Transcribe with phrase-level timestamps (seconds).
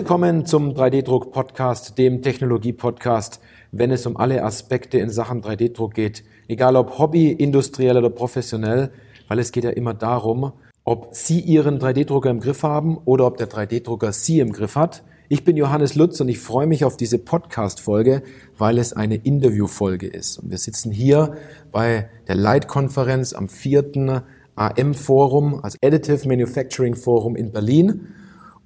[0.00, 3.38] Willkommen zum 3D-Druck-Podcast, dem Technologie-Podcast,
[3.70, 6.24] wenn es um alle Aspekte in Sachen 3D-Druck geht.
[6.48, 8.92] Egal ob Hobby, industriell oder professionell,
[9.28, 10.52] weil es geht ja immer darum,
[10.84, 15.02] ob Sie Ihren 3D-Drucker im Griff haben oder ob der 3D-Drucker Sie im Griff hat.
[15.28, 18.22] Ich bin Johannes Lutz und ich freue mich auf diese Podcast-Folge,
[18.56, 20.38] weil es eine Interview-Folge ist.
[20.38, 21.34] Und wir sitzen hier
[21.72, 24.22] bei der Leitkonferenz am vierten
[24.56, 28.14] AM-Forum, also Additive Manufacturing Forum in Berlin.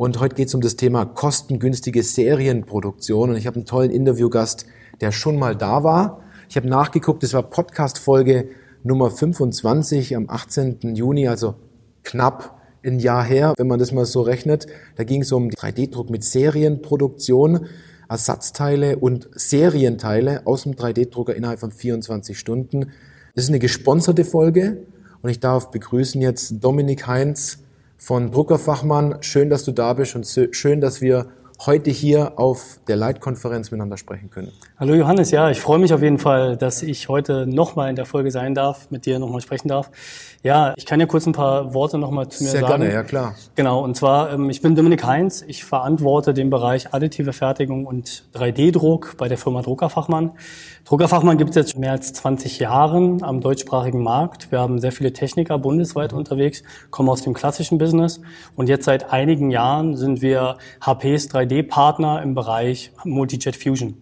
[0.05, 3.31] Und heute geht es um das Thema kostengünstige Serienproduktion.
[3.31, 4.67] Und ich habe einen tollen Interviewgast,
[5.01, 6.21] der schon mal da war.
[6.51, 8.51] Ich habe nachgeguckt, das war Podcast-Folge
[8.83, 10.95] Nummer 25 am 18.
[10.95, 11.55] Juni, also
[12.03, 14.67] knapp ein Jahr her, wenn man das mal so rechnet.
[14.97, 17.65] Da ging es um 3D-Druck mit Serienproduktion,
[18.07, 22.91] Ersatzteile und Serienteile aus dem 3D-Drucker innerhalb von 24 Stunden.
[23.35, 24.83] Das ist eine gesponserte Folge
[25.23, 27.64] und ich darf begrüßen jetzt Dominik Heinz,
[28.05, 29.23] von Druckerfachmann.
[29.23, 31.27] Schön, dass du da bist und schön, dass wir
[31.65, 34.53] heute hier auf der Leitkonferenz miteinander sprechen können.
[34.77, 38.05] Hallo Johannes, ja, ich freue mich auf jeden Fall, dass ich heute nochmal in der
[38.05, 39.91] Folge sein darf, mit dir nochmal sprechen darf.
[40.43, 42.83] Ja, ich kann ja kurz ein paar Worte nochmal zu mir Sehr sagen.
[42.83, 43.35] Sehr gerne, ja klar.
[43.55, 48.25] Genau, und zwar, ähm, ich bin Dominik Heinz, ich verantworte den Bereich additive Fertigung und
[48.35, 50.33] 3D-Druck bei der Firma Druckerfachmann.
[50.85, 54.53] Druckerfachmann gibt es jetzt mehr als 20 Jahren am deutschsprachigen Markt.
[54.53, 56.19] Wir haben sehr viele Techniker bundesweit mhm.
[56.19, 58.21] unterwegs, kommen aus dem klassischen Business
[58.55, 63.97] und jetzt seit einigen Jahren sind wir HPs 3D-Partner im Bereich Multijet Fusion.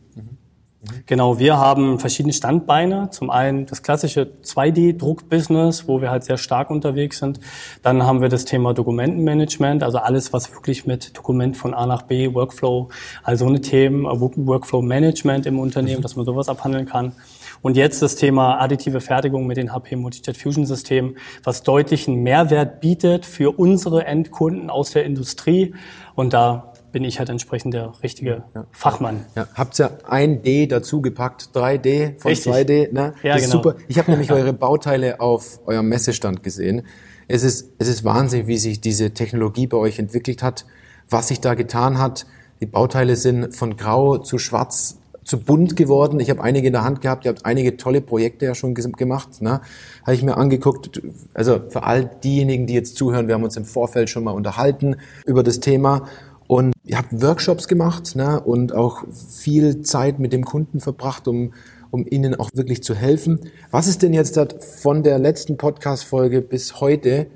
[1.06, 3.08] Genau, wir haben verschiedene Standbeine.
[3.10, 7.38] Zum einen das klassische 2D-Druck-Business, wo wir halt sehr stark unterwegs sind.
[7.82, 12.02] Dann haben wir das Thema Dokumentenmanagement, also alles, was wirklich mit Dokument von A nach
[12.02, 12.88] B, Workflow,
[13.22, 17.12] also eine Themen, Workflow-Management im Unternehmen, dass man sowas abhandeln kann.
[17.60, 22.24] Und jetzt das Thema additive Fertigung mit den HP Multijet Fusion Systemen, was deutlich einen
[22.24, 25.76] Mehrwert bietet für unsere Endkunden aus der Industrie.
[26.16, 28.66] Und da bin ich halt entsprechend der richtige ja.
[28.70, 29.24] Fachmann.
[29.34, 29.48] Ja.
[29.54, 32.52] Habt ihr ein D dazu gepackt, 3D von Richtig.
[32.52, 33.14] 2D, ne?
[33.22, 33.62] Ja, das ist genau.
[33.62, 33.76] super.
[33.88, 36.82] Ich habe nämlich eure Bauteile auf eurem Messestand gesehen.
[37.28, 40.66] Es ist, es ist Wahnsinn, wie sich diese Technologie bei euch entwickelt hat,
[41.08, 42.26] was sich da getan hat.
[42.60, 46.20] Die Bauteile sind von grau zu schwarz zu bunt geworden.
[46.20, 49.40] Ich habe einige in der Hand gehabt, ihr habt einige tolle Projekte ja schon gemacht.
[49.40, 49.60] Ne?
[50.02, 51.00] Habe ich mir angeguckt.
[51.32, 54.96] Also für all diejenigen, die jetzt zuhören, wir haben uns im Vorfeld schon mal unterhalten
[55.24, 56.08] über das Thema.
[56.84, 61.54] Ihr habt Workshops gemacht ne, und auch viel Zeit mit dem Kunden verbracht, um,
[61.92, 63.38] um ihnen auch wirklich zu helfen.
[63.70, 64.36] Was ist denn jetzt
[64.82, 67.28] von der letzten Podcast-Folge bis heute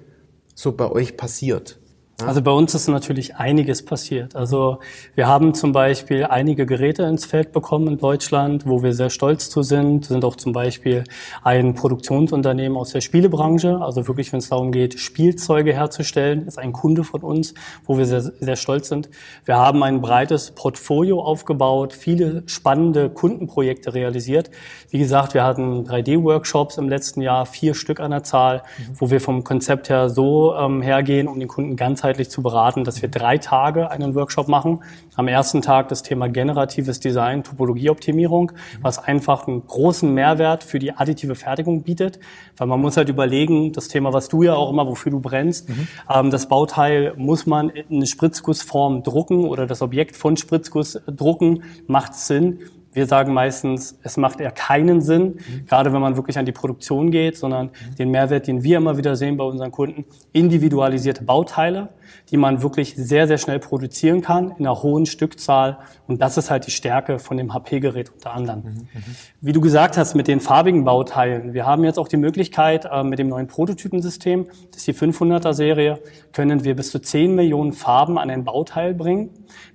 [0.57, 1.79] so bei euch passiert?
[2.25, 4.35] Also bei uns ist natürlich einiges passiert.
[4.35, 4.79] Also
[5.15, 9.51] wir haben zum Beispiel einige Geräte ins Feld bekommen in Deutschland, wo wir sehr stolz
[9.51, 10.09] zu sind.
[10.09, 11.05] Wir sind auch zum Beispiel
[11.45, 13.83] ein Produktionsunternehmen aus der Spielebranche.
[13.83, 17.53] Also wirklich, wenn es darum geht, Spielzeuge herzustellen, ist ein Kunde von uns,
[17.85, 19.11] wo wir sehr, sehr stolz sind.
[19.45, 24.51] Wir haben ein breites Portfolio aufgebaut, viele spannende Kundenprojekte realisiert.
[24.89, 28.95] Wie gesagt, wir hatten 3D-Workshops im letzten Jahr, vier Stück an der Zahl, mhm.
[29.01, 32.85] wo wir vom Konzept her so ähm, hergehen, um den Kunden ganz ganzheitlich zu beraten,
[32.85, 34.85] dass wir drei Tage einen Workshop machen.
[35.17, 40.93] Am ersten Tag das Thema generatives Design, Topologieoptimierung, was einfach einen großen Mehrwert für die
[40.93, 42.21] additive Fertigung bietet.
[42.57, 45.69] Weil man muss halt überlegen, das Thema, was du ja auch immer, wofür du brennst,
[45.69, 45.89] mhm.
[46.09, 51.65] ähm, das Bauteil muss man in eine Spritzgussform drucken oder das Objekt von Spritzguss drucken,
[51.89, 52.61] macht Sinn.
[52.97, 55.67] Wir sagen meistens, es macht eher keinen Sinn, mhm.
[55.67, 57.95] gerade wenn man wirklich an die Produktion geht, sondern mhm.
[57.97, 61.91] den Mehrwert, den wir immer wieder sehen bei unseren Kunden, individualisierte Bauteile,
[62.31, 65.77] die man wirklich sehr, sehr schnell produzieren kann in einer hohen Stückzahl.
[66.07, 68.63] Und das ist halt die Stärke von dem HP-Gerät unter anderem.
[68.63, 69.03] Mhm, mhm.
[69.43, 71.53] Wie du gesagt hast, mit den farbigen Bauteilen.
[71.53, 75.53] Wir haben jetzt auch die Möglichkeit, äh, mit dem neuen Prototypensystem, das ist die 500er
[75.53, 76.01] Serie,
[76.33, 79.29] können wir bis zu 10 Millionen Farben an ein Bauteil bringen.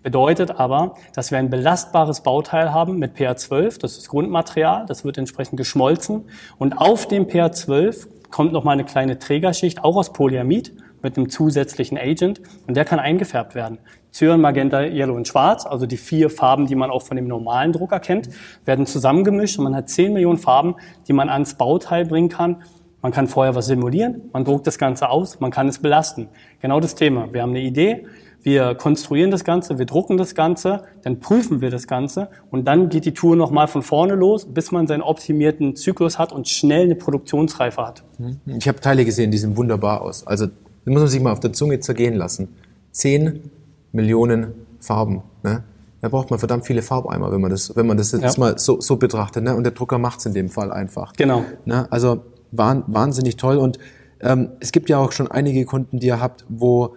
[0.03, 5.17] Bedeutet aber, dass wir ein belastbares Bauteil haben mit PA12, das ist Grundmaterial, das wird
[5.17, 6.25] entsprechend geschmolzen.
[6.57, 10.73] Und auf dem PA12 kommt noch mal eine kleine Trägerschicht, auch aus Polyamid,
[11.03, 13.79] mit einem zusätzlichen Agent und der kann eingefärbt werden.
[14.11, 17.71] Cyan, Magenta, Yellow und Schwarz, also die vier Farben, die man auch von dem normalen
[17.71, 18.29] Drucker kennt,
[18.65, 20.75] werden zusammengemischt und man hat 10 Millionen Farben,
[21.07, 22.63] die man ans Bauteil bringen kann.
[23.01, 26.27] Man kann vorher was simulieren, man druckt das Ganze aus, man kann es belasten.
[26.59, 27.33] Genau das Thema.
[27.33, 28.05] Wir haben eine Idee,
[28.43, 32.89] wir konstruieren das Ganze, wir drucken das Ganze, dann prüfen wir das Ganze und dann
[32.89, 36.85] geht die Tour nochmal von vorne los, bis man seinen optimierten Zyklus hat und schnell
[36.85, 38.03] eine Produktionsreife hat.
[38.45, 40.25] Ich habe Teile gesehen, die sehen wunderbar aus.
[40.25, 40.53] Also das
[40.85, 42.49] muss man sich mal auf der Zunge zergehen lassen.
[42.91, 43.51] Zehn
[43.91, 45.21] Millionen Farben.
[45.43, 45.63] Ne?
[46.01, 48.39] Da braucht man verdammt viele Farbeimer, wenn man das, wenn man das jetzt ja.
[48.39, 49.43] mal so, so betrachtet.
[49.43, 49.55] Ne?
[49.55, 51.13] Und der Drucker macht es in dem Fall einfach.
[51.13, 51.45] Genau.
[51.65, 51.87] Ne?
[51.91, 52.21] Also
[52.51, 53.57] wahnsinnig toll.
[53.57, 53.77] Und
[54.19, 56.95] ähm, es gibt ja auch schon einige Kunden, die ihr habt, wo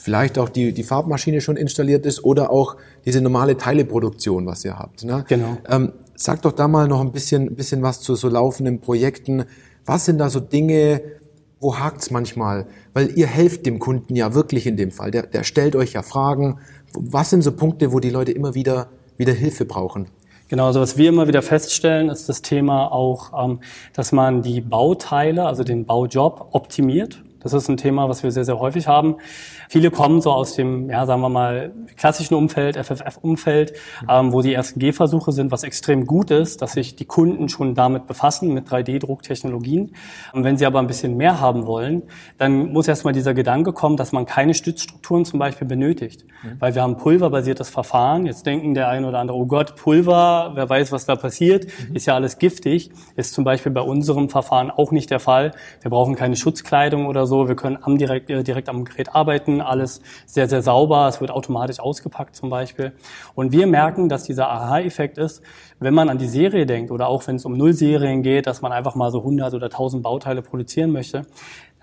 [0.00, 4.78] vielleicht auch die, die Farbmaschine schon installiert ist oder auch diese normale Teileproduktion, was ihr
[4.78, 5.04] habt.
[5.04, 5.24] Ne?
[5.28, 5.58] Genau.
[5.68, 9.44] Ähm, sag doch da mal noch ein bisschen, bisschen was zu so laufenden Projekten.
[9.84, 11.02] Was sind da so Dinge,
[11.60, 12.66] wo hakt's manchmal?
[12.94, 15.10] Weil ihr helft dem Kunden ja wirklich in dem Fall.
[15.10, 16.58] Der, der stellt euch ja Fragen.
[16.92, 20.06] Was sind so Punkte, wo die Leute immer wieder, wieder Hilfe brauchen?
[20.48, 23.60] Genau, also was wir immer wieder feststellen, ist das Thema auch, ähm,
[23.92, 27.22] dass man die Bauteile, also den Baujob optimiert.
[27.40, 29.16] Das ist ein Thema, was wir sehr, sehr häufig haben.
[29.68, 33.74] Viele kommen so aus dem, ja, sagen wir mal, klassischen Umfeld, FFF-Umfeld,
[34.08, 37.74] ähm, wo die ersten Gehversuche sind, was extrem gut ist, dass sich die Kunden schon
[37.74, 39.94] damit befassen, mit 3D-Drucktechnologien.
[40.32, 42.02] Und wenn sie aber ein bisschen mehr haben wollen,
[42.38, 46.24] dann muss erstmal dieser Gedanke kommen, dass man keine Stützstrukturen zum Beispiel benötigt.
[46.42, 46.56] Mhm.
[46.58, 48.26] Weil wir haben pulverbasiertes Verfahren.
[48.26, 51.94] Jetzt denken der eine oder andere, oh Gott, Pulver, wer weiß, was da passiert, mhm.
[51.94, 52.90] ist ja alles giftig.
[53.14, 55.52] Ist zum Beispiel bei unserem Verfahren auch nicht der Fall.
[55.82, 57.46] Wir brauchen keine Schutzkleidung oder so.
[57.46, 61.06] Wir können am direkt, äh, direkt am Gerät arbeiten, alles sehr, sehr sauber.
[61.06, 62.92] Es wird automatisch ausgepackt zum Beispiel.
[63.36, 65.42] Und wir merken, dass dieser Aha-Effekt ist,
[65.78, 68.72] wenn man an die Serie denkt oder auch wenn es um Nullserien geht, dass man
[68.72, 71.26] einfach mal so 100 oder 1000 Bauteile produzieren möchte,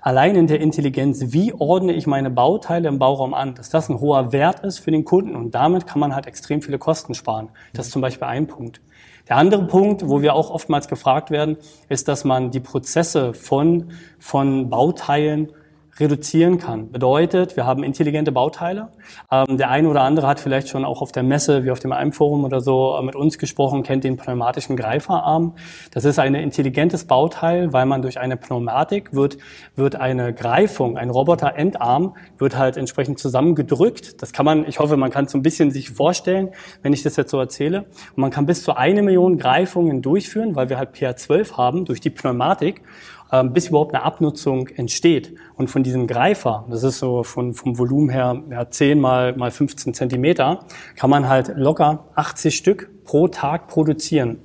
[0.06, 4.00] allein in der Intelligenz, wie ordne ich meine Bauteile im Bauraum an, dass das ein
[4.00, 7.50] hoher Wert ist für den Kunden und damit kann man halt extrem viele Kosten sparen.
[7.74, 8.82] Das ist zum Beispiel ein Punkt.
[9.28, 11.58] Der andere Punkt, wo wir auch oftmals gefragt werden,
[11.90, 15.52] ist, dass man die Prozesse von, von Bauteilen
[16.00, 16.92] reduzieren kann.
[16.92, 18.90] Bedeutet, wir haben intelligente Bauteile.
[19.32, 21.94] Ähm, der eine oder andere hat vielleicht schon auch auf der Messe, wie auf dem
[21.94, 25.56] AIM-Forum oder so, äh, mit uns gesprochen, kennt den pneumatischen Greiferarm.
[25.92, 29.38] Das ist ein intelligentes Bauteil, weil man durch eine Pneumatik wird,
[29.76, 34.22] wird eine Greifung, ein Roboter-Endarm, wird halt entsprechend zusammengedrückt.
[34.22, 36.50] Das kann man, ich hoffe, man kann es so ein bisschen sich vorstellen,
[36.82, 37.86] wenn ich das jetzt so erzähle.
[38.16, 42.02] Und man kann bis zu eine Million Greifungen durchführen, weil wir halt PA12 haben durch
[42.02, 42.82] die Pneumatik.
[43.32, 45.36] Ähm, bis überhaupt eine Abnutzung entsteht.
[45.56, 49.50] Und von diesem Greifer, das ist so von, vom Volumen her ja, 10 mal, mal
[49.50, 50.60] 15 Zentimeter,
[50.96, 54.38] kann man halt locker 80 Stück pro Tag produzieren.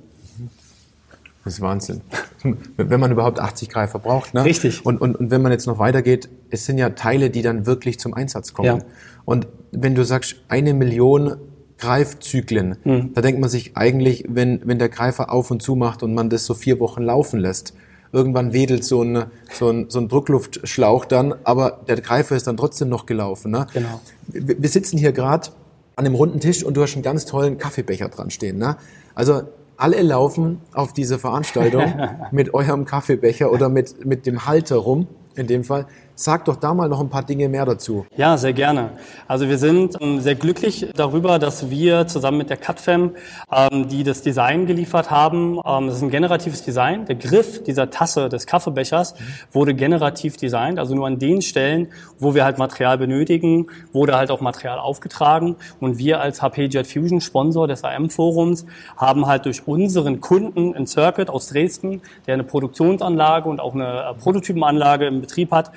[1.43, 2.01] Das ist Wahnsinn.
[2.77, 4.33] Wenn man überhaupt 80 Greifer braucht.
[4.33, 4.45] Ne?
[4.45, 4.85] Richtig.
[4.85, 7.99] Und, und, und wenn man jetzt noch weitergeht, es sind ja Teile, die dann wirklich
[7.99, 8.67] zum Einsatz kommen.
[8.67, 8.79] Ja.
[9.25, 11.35] Und wenn du sagst, eine Million
[11.77, 13.13] Greifzyklen, hm.
[13.13, 16.29] da denkt man sich eigentlich, wenn, wenn der Greifer auf und zu macht und man
[16.29, 17.73] das so vier Wochen laufen lässt,
[18.13, 22.57] irgendwann wedelt so ein, so ein, so ein Druckluftschlauch dann, aber der Greifer ist dann
[22.57, 23.51] trotzdem noch gelaufen.
[23.51, 23.67] Ne?
[23.73, 24.01] Genau.
[24.27, 25.49] Wir, wir sitzen hier gerade
[25.95, 28.57] an einem runden Tisch und du hast einen ganz tollen Kaffeebecher dran stehen.
[28.57, 28.77] Ne?
[29.15, 29.43] Also
[29.77, 31.93] alle laufen auf diese Veranstaltung
[32.31, 35.87] mit eurem Kaffeebecher oder mit, mit dem Halter rum, in dem Fall.
[36.21, 38.05] Sag doch da mal noch ein paar Dinge mehr dazu.
[38.15, 38.91] Ja, sehr gerne.
[39.27, 43.15] Also wir sind ähm, sehr glücklich darüber, dass wir zusammen mit der CutFam,
[43.51, 47.05] ähm, die das Design geliefert haben, ähm, das ist ein generatives Design.
[47.07, 49.15] Der Griff dieser Tasse des Kaffeebechers
[49.51, 51.87] wurde generativ designt, also nur an den Stellen,
[52.19, 55.55] wo wir halt Material benötigen, wurde halt auch Material aufgetragen.
[55.79, 60.85] Und wir als HP Jet Fusion, Sponsor des AM-Forums, haben halt durch unseren Kunden in
[60.85, 65.71] Circuit aus Dresden, der eine Produktionsanlage und auch eine äh, Prototypenanlage im Betrieb hat,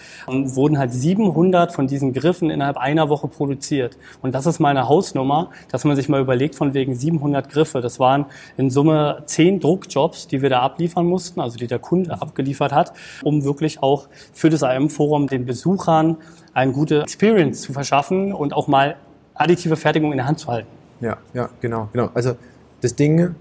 [0.55, 3.97] wurden halt 700 von diesen Griffen innerhalb einer Woche produziert.
[4.23, 7.81] Und das ist meine Hausnummer, dass man sich mal überlegt, von wegen 700 Griffe.
[7.81, 8.27] Das waren
[8.57, 12.93] in Summe zehn Druckjobs, die wir da abliefern mussten, also die der Kunde abgeliefert hat,
[13.23, 16.17] um wirklich auch für das AM-Forum den Besuchern
[16.53, 18.97] eine gute Experience zu verschaffen und auch mal
[19.35, 20.69] additive Fertigung in der Hand zu halten.
[21.01, 22.11] Ja, ja, genau, genau.
[22.15, 22.37] Also
[22.81, 23.35] das Ding,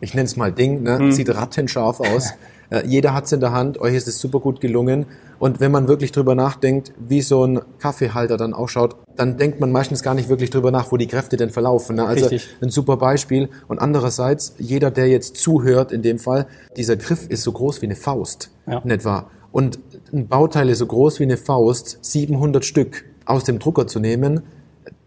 [0.00, 1.12] ich nenne es mal Ding, ne, hm.
[1.12, 2.34] sieht rattenscharf aus.
[2.70, 5.06] Äh, jeder hat es in der Hand, euch ist es super gut gelungen.
[5.38, 9.72] Und wenn man wirklich drüber nachdenkt, wie so ein Kaffeehalter dann ausschaut, dann denkt man
[9.72, 11.96] meistens gar nicht wirklich drüber nach, wo die Kräfte denn verlaufen.
[11.96, 12.06] Ne?
[12.06, 12.56] Also Richtig.
[12.62, 13.48] ein super Beispiel.
[13.68, 17.86] Und andererseits, jeder, der jetzt zuhört, in dem Fall, dieser Griff ist so groß wie
[17.86, 18.78] eine Faust, ja.
[18.78, 19.30] in etwa.
[19.52, 19.78] Und
[20.12, 24.42] ein Bauteil ist so groß wie eine Faust, 700 Stück aus dem Drucker zu nehmen,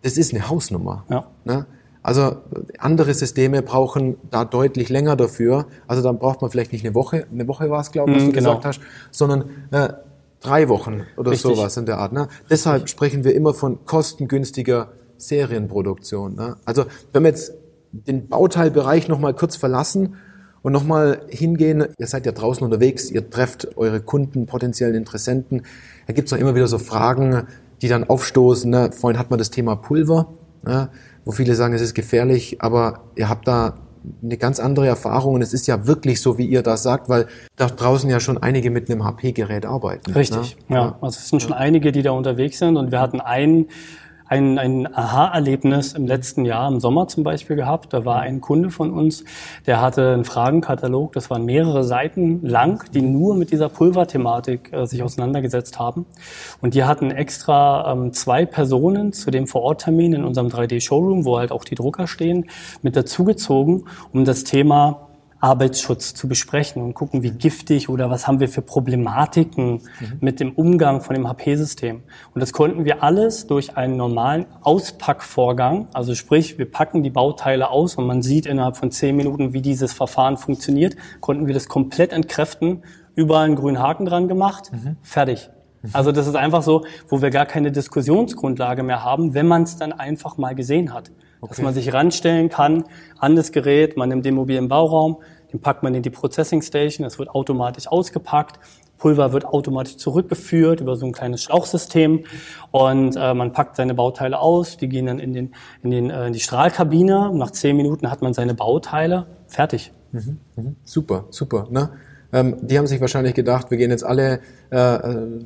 [0.03, 1.05] das ist eine Hausnummer.
[1.09, 1.27] Ja.
[1.43, 1.65] Ne?
[2.07, 2.37] Also
[2.77, 5.65] andere Systeme brauchen da deutlich länger dafür.
[5.87, 8.23] Also dann braucht man vielleicht nicht eine Woche, eine Woche war es, glaube ich, was
[8.23, 8.55] mhm, du genau.
[8.55, 8.79] gesagt hast,
[9.11, 9.89] sondern äh,
[10.39, 11.57] drei Wochen oder Richtig.
[11.57, 12.13] sowas in der Art.
[12.13, 12.29] Ne?
[12.49, 12.91] Deshalb Richtig.
[12.91, 16.35] sprechen wir immer von kostengünstiger Serienproduktion.
[16.35, 16.55] Ne?
[16.63, 17.51] Also wenn wir jetzt
[17.91, 20.15] den Bauteilbereich nochmal kurz verlassen
[20.61, 25.63] und nochmal hingehen, ihr seid ja draußen unterwegs, ihr trefft eure Kunden, potenziellen Interessenten,
[26.07, 27.47] da gibt's es immer wieder so Fragen,
[27.81, 28.71] die dann aufstoßen.
[28.71, 28.93] Ne?
[28.93, 30.29] Vorhin hat man das Thema Pulver.
[30.63, 30.87] Ne?
[31.27, 33.73] Wo viele sagen, es ist gefährlich, aber ihr habt da
[34.23, 37.27] eine ganz andere Erfahrung und es ist ja wirklich so, wie ihr das sagt, weil
[37.57, 40.13] da draußen ja schon einige mit einem HP-Gerät arbeiten.
[40.13, 40.75] Richtig, ne?
[40.77, 40.97] ja.
[41.01, 43.67] Also es sind schon einige, die da unterwegs sind und wir hatten einen
[44.27, 47.93] ein, ein Aha-Erlebnis im letzten Jahr, im Sommer zum Beispiel gehabt.
[47.93, 49.23] Da war ein Kunde von uns,
[49.65, 54.85] der hatte einen Fragenkatalog, das waren mehrere Seiten lang, die nur mit dieser Pulverthematik äh,
[54.85, 56.05] sich auseinandergesetzt haben.
[56.61, 61.51] Und die hatten extra ähm, zwei Personen zu dem Vororttermin in unserem 3D-Showroom, wo halt
[61.51, 62.45] auch die Drucker stehen,
[62.81, 65.06] mit dazugezogen, um das Thema
[65.39, 69.81] Arbeitsschutz zu besprechen und gucken, wie giftig oder was haben wir für Problematiken mhm.
[70.19, 72.01] mit dem Umgang von dem HP-System.
[72.33, 77.69] Und das konnten wir alles durch einen normalen Auspackvorgang, also sprich, wir packen die Bauteile
[77.69, 81.67] aus und man sieht innerhalb von zehn Minuten, wie dieses Verfahren funktioniert, konnten wir das
[81.67, 82.83] komplett entkräften,
[83.15, 84.97] überall einen grünen Haken dran gemacht, mhm.
[85.01, 85.49] fertig.
[85.81, 85.89] Mhm.
[85.93, 89.77] Also das ist einfach so, wo wir gar keine Diskussionsgrundlage mehr haben, wenn man es
[89.77, 91.11] dann einfach mal gesehen hat.
[91.41, 91.53] Okay.
[91.55, 92.85] Dass man sich ranstellen kann
[93.19, 95.17] an das Gerät, man nimmt den mobilen Bauraum,
[95.51, 98.59] den packt man in die Processing Station, es wird automatisch ausgepackt,
[98.97, 102.25] Pulver wird automatisch zurückgeführt über so ein kleines Schlauchsystem
[102.71, 105.53] und äh, man packt seine Bauteile aus, die gehen dann in, den,
[105.83, 107.31] in, den, äh, in die Strahlkabine.
[107.33, 109.91] Nach zehn Minuten hat man seine Bauteile fertig.
[110.11, 110.71] Mhm, mh.
[110.83, 111.67] Super, super.
[111.69, 111.91] Ne?
[112.33, 114.39] Ähm, die haben sich wahrscheinlich gedacht, wir gehen jetzt alle
[114.69, 114.99] äh,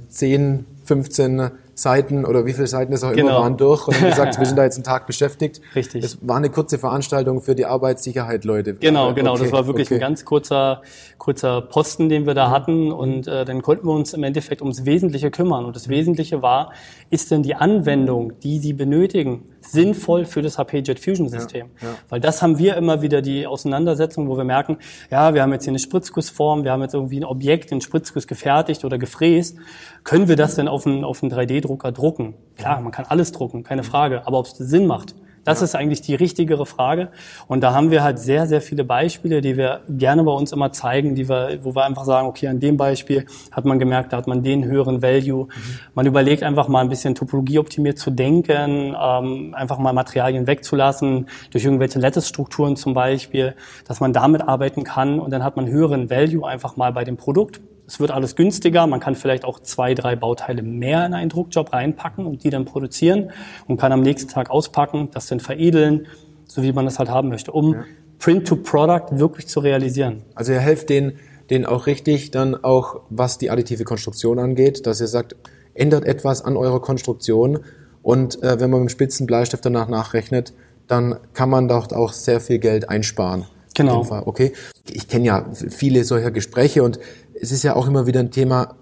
[0.09, 3.29] 10, 15 Seiten oder wie viele Seiten es auch genau.
[3.29, 5.61] immer waren durch und haben gesagt, wir sind da jetzt einen Tag beschäftigt.
[5.75, 6.03] Richtig.
[6.03, 8.75] Es war eine kurze Veranstaltung für die Arbeitssicherheit, Leute.
[8.75, 9.33] Genau, genau.
[9.33, 9.43] Okay.
[9.43, 9.95] Das war wirklich okay.
[9.95, 10.81] ein ganz kurzer,
[11.17, 12.51] kurzer Posten, den wir da mhm.
[12.51, 15.65] hatten und äh, dann konnten wir uns im Endeffekt ums Wesentliche kümmern.
[15.65, 16.71] Und das Wesentliche war,
[17.09, 21.67] ist denn die Anwendung, die Sie benötigen, sinnvoll für das HP Jet Fusion System?
[21.81, 21.93] Ja, ja.
[22.09, 24.77] Weil das haben wir immer wieder die Auseinandersetzung, wo wir merken,
[25.09, 28.27] ja, wir haben jetzt hier eine Spritzgussform, wir haben jetzt irgendwie ein Objekt in Spritzguss
[28.27, 29.57] gefertigt oder gefräst.
[30.03, 32.33] Können wir das denn auf einen, auf einen 3D-Drucker drucken?
[32.57, 34.25] Klar, man kann alles drucken, keine Frage.
[34.27, 35.65] Aber ob es Sinn macht, das ja.
[35.65, 37.09] ist eigentlich die richtigere Frage.
[37.47, 40.71] Und da haben wir halt sehr, sehr viele Beispiele, die wir gerne bei uns immer
[40.71, 44.17] zeigen, die wir, wo wir einfach sagen, okay, an dem Beispiel hat man gemerkt, da
[44.17, 45.45] hat man den höheren Value.
[45.45, 45.49] Mhm.
[45.95, 51.65] Man überlegt einfach mal ein bisschen topologieoptimiert zu denken, ähm, einfach mal Materialien wegzulassen, durch
[51.65, 53.55] irgendwelche Lattice-Strukturen zum Beispiel,
[53.87, 57.17] dass man damit arbeiten kann und dann hat man höheren Value einfach mal bei dem
[57.17, 57.61] Produkt.
[57.91, 58.87] Es wird alles günstiger.
[58.87, 62.63] Man kann vielleicht auch zwei, drei Bauteile mehr in einen Druckjob reinpacken und die dann
[62.63, 63.31] produzieren
[63.67, 66.07] und kann am nächsten Tag auspacken, das dann veredeln,
[66.45, 67.83] so wie man das halt haben möchte, um ja.
[68.17, 70.23] Print-to-Product wirklich zu realisieren.
[70.35, 71.19] Also ihr helft denen,
[71.49, 75.35] denen auch richtig dann auch, was die additive Konstruktion angeht, dass ihr sagt,
[75.73, 77.59] ändert etwas an eurer Konstruktion
[78.03, 80.53] und äh, wenn man mit dem spitzen Bleistift danach nachrechnet,
[80.87, 83.47] dann kann man dort auch sehr viel Geld einsparen.
[83.75, 84.05] Genau.
[84.25, 84.53] Okay.
[84.89, 86.99] Ich kenne ja viele solcher Gespräche und
[87.41, 88.75] es ist ja auch immer wieder ein Thema,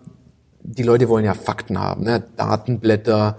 [0.62, 2.24] die Leute wollen ja Fakten haben, ne?
[2.36, 3.38] Datenblätter,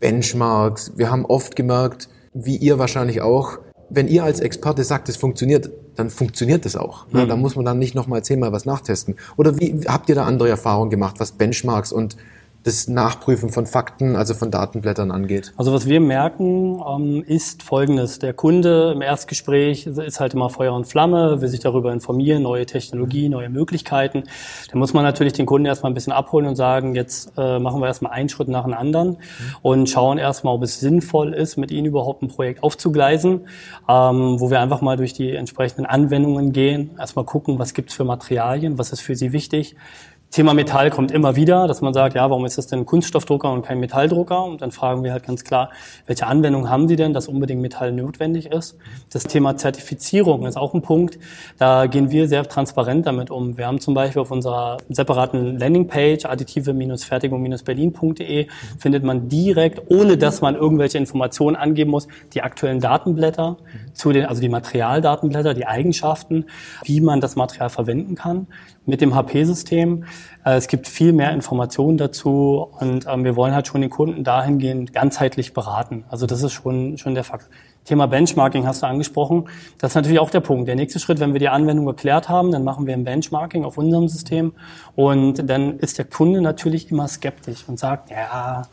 [0.00, 0.92] Benchmarks.
[0.96, 3.58] Wir haben oft gemerkt, wie ihr wahrscheinlich auch,
[3.90, 7.06] wenn ihr als Experte sagt, es funktioniert, dann funktioniert es auch.
[7.10, 7.24] Ne?
[7.24, 7.28] Mhm.
[7.28, 9.16] Da muss man dann nicht nochmal zehnmal was nachtesten.
[9.36, 12.16] Oder wie habt ihr da andere Erfahrungen gemacht, was Benchmarks und
[12.64, 15.52] das Nachprüfen von Fakten, also von Datenblättern angeht?
[15.56, 18.18] Also was wir merken, ähm, ist Folgendes.
[18.18, 22.66] Der Kunde im Erstgespräch ist halt immer Feuer und Flamme, will sich darüber informieren, neue
[22.66, 24.24] Technologie, neue Möglichkeiten.
[24.70, 27.80] Da muss man natürlich den Kunden erstmal ein bisschen abholen und sagen, jetzt äh, machen
[27.80, 29.18] wir erstmal einen Schritt nach dem anderen
[29.62, 33.46] und schauen erstmal, ob es sinnvoll ist, mit Ihnen überhaupt ein Projekt aufzugleisen,
[33.88, 37.96] ähm, wo wir einfach mal durch die entsprechenden Anwendungen gehen, erstmal gucken, was gibt es
[37.96, 39.76] für Materialien, was ist für Sie wichtig,
[40.30, 43.50] Thema Metall kommt immer wieder, dass man sagt, ja, warum ist das denn ein Kunststoffdrucker
[43.50, 44.44] und kein Metalldrucker?
[44.44, 45.70] Und dann fragen wir halt ganz klar,
[46.06, 48.76] welche Anwendung haben Sie denn, dass unbedingt Metall notwendig ist?
[49.10, 51.18] Das Thema Zertifizierung ist auch ein Punkt.
[51.56, 53.56] Da gehen wir sehr transparent damit um.
[53.56, 60.56] Wir haben zum Beispiel auf unserer separaten Landingpage additive-fertigung-berlin.de findet man direkt, ohne dass man
[60.56, 63.56] irgendwelche Informationen angeben muss, die aktuellen Datenblätter
[63.94, 66.44] zu den, also die Materialdatenblätter, die Eigenschaften,
[66.84, 68.46] wie man das Material verwenden kann
[68.88, 70.04] mit dem HP-System.
[70.44, 74.24] Äh, es gibt viel mehr Informationen dazu und ähm, wir wollen halt schon den Kunden
[74.24, 76.04] dahingehend ganzheitlich beraten.
[76.08, 77.48] Also das ist schon, schon der Fakt.
[77.84, 79.48] Thema Benchmarking hast du angesprochen.
[79.78, 80.68] Das ist natürlich auch der Punkt.
[80.68, 83.78] Der nächste Schritt, wenn wir die Anwendung geklärt haben, dann machen wir ein Benchmarking auf
[83.78, 84.52] unserem System
[84.94, 88.64] und dann ist der Kunde natürlich immer skeptisch und sagt, ja,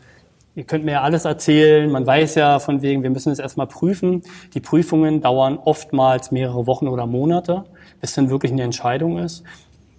[0.54, 3.66] ihr könnt mir ja alles erzählen, man weiß ja von wegen, wir müssen es erstmal
[3.66, 4.22] prüfen.
[4.54, 7.64] Die Prüfungen dauern oftmals mehrere Wochen oder Monate,
[8.00, 9.44] bis dann wirklich eine Entscheidung ist.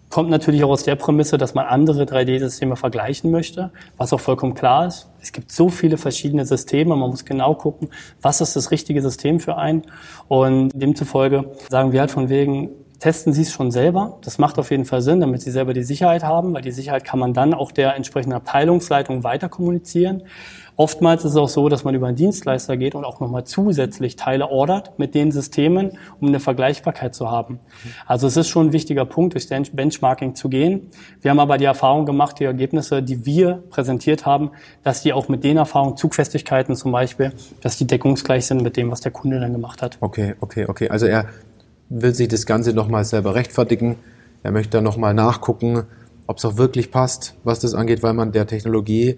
[0.10, 4.54] Kommt natürlich auch aus der Prämisse, dass man andere 3D-Systeme vergleichen möchte, was auch vollkommen
[4.54, 5.10] klar ist.
[5.22, 7.90] Es gibt so viele verschiedene Systeme, man muss genau gucken,
[8.22, 9.84] was ist das richtige System für einen.
[10.30, 14.18] Und demzufolge sagen wir halt von wegen, testen Sie es schon selber.
[14.24, 17.04] Das macht auf jeden Fall Sinn, damit Sie selber die Sicherheit haben, weil die Sicherheit
[17.04, 20.24] kann man dann auch der entsprechenden Abteilungsleitung weiter kommunizieren.
[20.78, 24.16] Oftmals ist es auch so, dass man über einen Dienstleister geht und auch nochmal zusätzlich
[24.16, 27.60] Teile ordert mit den Systemen, um eine Vergleichbarkeit zu haben.
[28.06, 30.92] Also es ist schon ein wichtiger Punkt, durch Benchmarking zu gehen.
[31.22, 34.52] Wir haben aber die Erfahrung gemacht, die Ergebnisse, die wir präsentiert haben,
[34.84, 38.92] dass die auch mit den Erfahrungen, Zugfestigkeiten zum Beispiel, dass die deckungsgleich sind mit dem,
[38.92, 39.98] was der Kunde dann gemacht hat.
[40.00, 40.90] Okay, okay, okay.
[40.90, 41.26] Also er
[41.90, 43.98] will sich das Ganze nochmal selber rechtfertigen.
[44.44, 45.84] Er möchte da nochmal nachgucken,
[46.28, 49.18] ob es auch wirklich passt, was das angeht, weil man der Technologie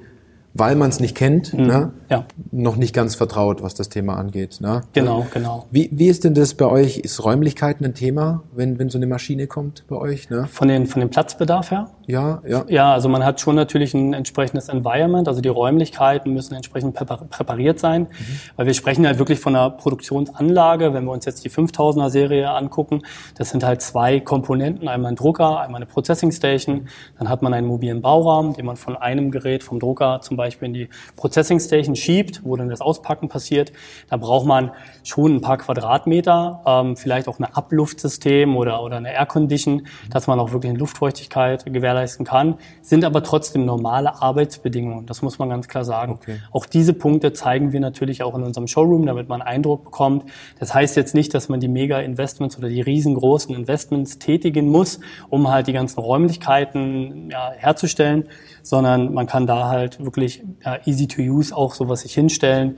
[0.53, 1.67] weil man es nicht kennt, mhm.
[1.67, 2.25] ne, ja.
[2.51, 4.57] noch nicht ganz vertraut, was das Thema angeht.
[4.61, 4.81] Ne?
[4.93, 5.67] Genau, genau.
[5.71, 6.97] Wie, wie ist denn das bei euch?
[6.97, 10.29] Ist Räumlichkeiten ein Thema, wenn, wenn so eine Maschine kommt bei euch?
[10.29, 10.47] Ne?
[10.47, 11.91] Von, den, von dem Platzbedarf her?
[12.07, 12.65] Ja, ja.
[12.67, 17.79] Ja, also man hat schon natürlich ein entsprechendes Environment, also die Räumlichkeiten müssen entsprechend präpariert
[17.79, 18.07] sein, mhm.
[18.55, 20.93] weil wir sprechen halt wirklich von einer Produktionsanlage.
[20.93, 23.01] Wenn wir uns jetzt die 5000er Serie angucken,
[23.37, 26.87] das sind halt zwei Komponenten, einmal ein Drucker, einmal eine Processing Station,
[27.19, 30.67] dann hat man einen mobilen Bauraum, den man von einem Gerät vom Drucker zum Beispiel
[30.67, 33.71] in die Processing Station schiebt, wo dann das Auspacken passiert.
[34.09, 34.71] Da braucht man
[35.03, 40.27] schon ein paar Quadratmeter, ähm, vielleicht auch ein Abluftsystem oder, oder eine Air Condition, dass
[40.27, 45.05] man auch wirklich eine Luftfeuchtigkeit gewährleisten kann, sind aber trotzdem normale Arbeitsbedingungen.
[45.05, 46.13] Das muss man ganz klar sagen.
[46.13, 46.39] Okay.
[46.51, 50.23] Auch diese Punkte zeigen wir natürlich auch in unserem Showroom, damit man einen Eindruck bekommt.
[50.59, 55.49] Das heißt jetzt nicht, dass man die Mega-Investments oder die riesengroßen Investments tätigen muss, um
[55.49, 58.29] halt die ganzen Räumlichkeiten ja, herzustellen,
[58.69, 62.77] sondern man kann da halt wirklich ja, easy to use auch sowas sich hinstellen.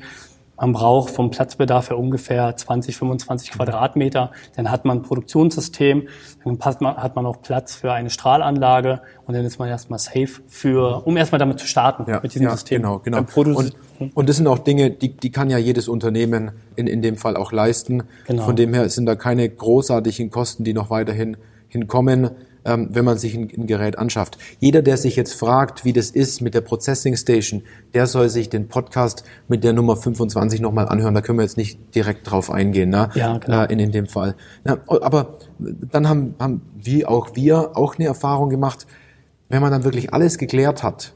[0.56, 4.32] Man braucht vom Platzbedarf her ungefähr 20, 25 Quadratmeter.
[4.56, 6.08] Dann hat man ein Produktionssystem,
[6.46, 10.30] dann man, hat man auch Platz für eine Strahlanlage und dann ist man erstmal safe
[10.48, 12.84] für, um erstmal damit zu starten ja, mit diesem ja, System.
[12.84, 13.26] Genau, genau.
[13.34, 13.76] Und,
[14.14, 17.36] und das sind auch Dinge, die, die kann ja jedes Unternehmen in, in dem Fall
[17.36, 18.04] auch leisten.
[18.28, 18.44] Genau.
[18.44, 21.36] Von dem her sind da keine großartigen Kosten, die noch weiterhin
[21.68, 22.32] hinkommen
[22.66, 24.38] ähm, wenn man sich ein, ein, Gerät anschafft.
[24.60, 27.64] Jeder, der sich jetzt fragt, wie das ist mit der Processing Station,
[27.94, 31.14] der soll sich den Podcast mit der Nummer 25 nochmal anhören.
[31.14, 33.10] Da können wir jetzt nicht direkt drauf eingehen, ne?
[33.16, 33.64] ja, genau.
[33.64, 34.36] Äh, in, in dem Fall.
[34.66, 38.86] Ja, aber dann haben, haben wie auch wir auch eine Erfahrung gemacht,
[39.50, 41.14] wenn man dann wirklich alles geklärt hat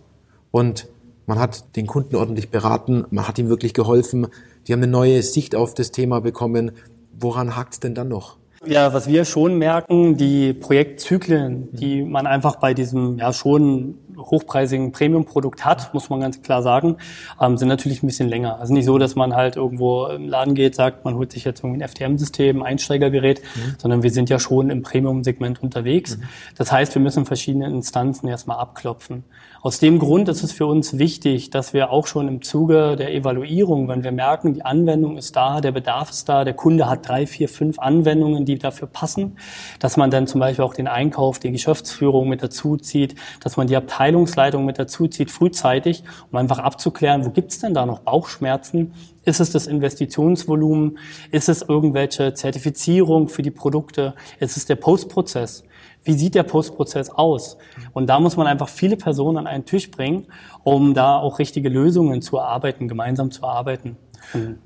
[0.52, 0.88] und
[1.28, 4.28] man hat den Kunden ordentlich beraten, man hat ihm wirklich geholfen,
[4.68, 6.72] die haben eine neue Sicht auf das Thema bekommen.
[7.18, 8.38] Woran hakt es denn dann noch?
[8.66, 14.92] Ja, was wir schon merken, die Projektzyklen, die man einfach bei diesem ja schon hochpreisigen
[14.92, 16.98] Premium-Produkt hat, muss man ganz klar sagen,
[17.42, 18.60] ähm, sind natürlich ein bisschen länger.
[18.60, 21.64] Also nicht so, dass man halt irgendwo im Laden geht, sagt, man holt sich jetzt
[21.64, 23.76] irgendwie ein FTM-System, ein Einsteigergerät, mhm.
[23.78, 26.18] sondern wir sind ja schon im Premium-Segment unterwegs.
[26.18, 26.24] Mhm.
[26.58, 29.24] Das heißt, wir müssen verschiedene Instanzen erstmal abklopfen.
[29.66, 33.16] Aus dem Grund ist es für uns wichtig, dass wir auch schon im Zuge der
[33.16, 37.08] Evaluierung, wenn wir merken, die Anwendung ist da, der Bedarf ist da, der Kunde hat
[37.10, 39.38] drei, vier, fünf Anwendungen, die dafür passen,
[39.80, 43.66] dass man dann zum Beispiel auch den Einkauf, die Geschäftsführung mit dazu zieht, dass man
[43.66, 48.02] die Abteilung Abteilungsleitung mit dazu zieht, frühzeitig, um einfach abzuklären, wo gibt's denn da noch
[48.02, 48.94] Bauchschmerzen?
[49.26, 51.00] Ist es das Investitionsvolumen?
[51.32, 54.14] Ist es irgendwelche Zertifizierung für die Produkte?
[54.40, 55.64] Ist es der Postprozess?
[56.04, 57.58] Wie sieht der Postprozess aus?
[57.94, 60.28] Und da muss man einfach viele Personen an einen Tisch bringen,
[60.64, 63.98] um da auch richtige Lösungen zu erarbeiten, gemeinsam zu erarbeiten.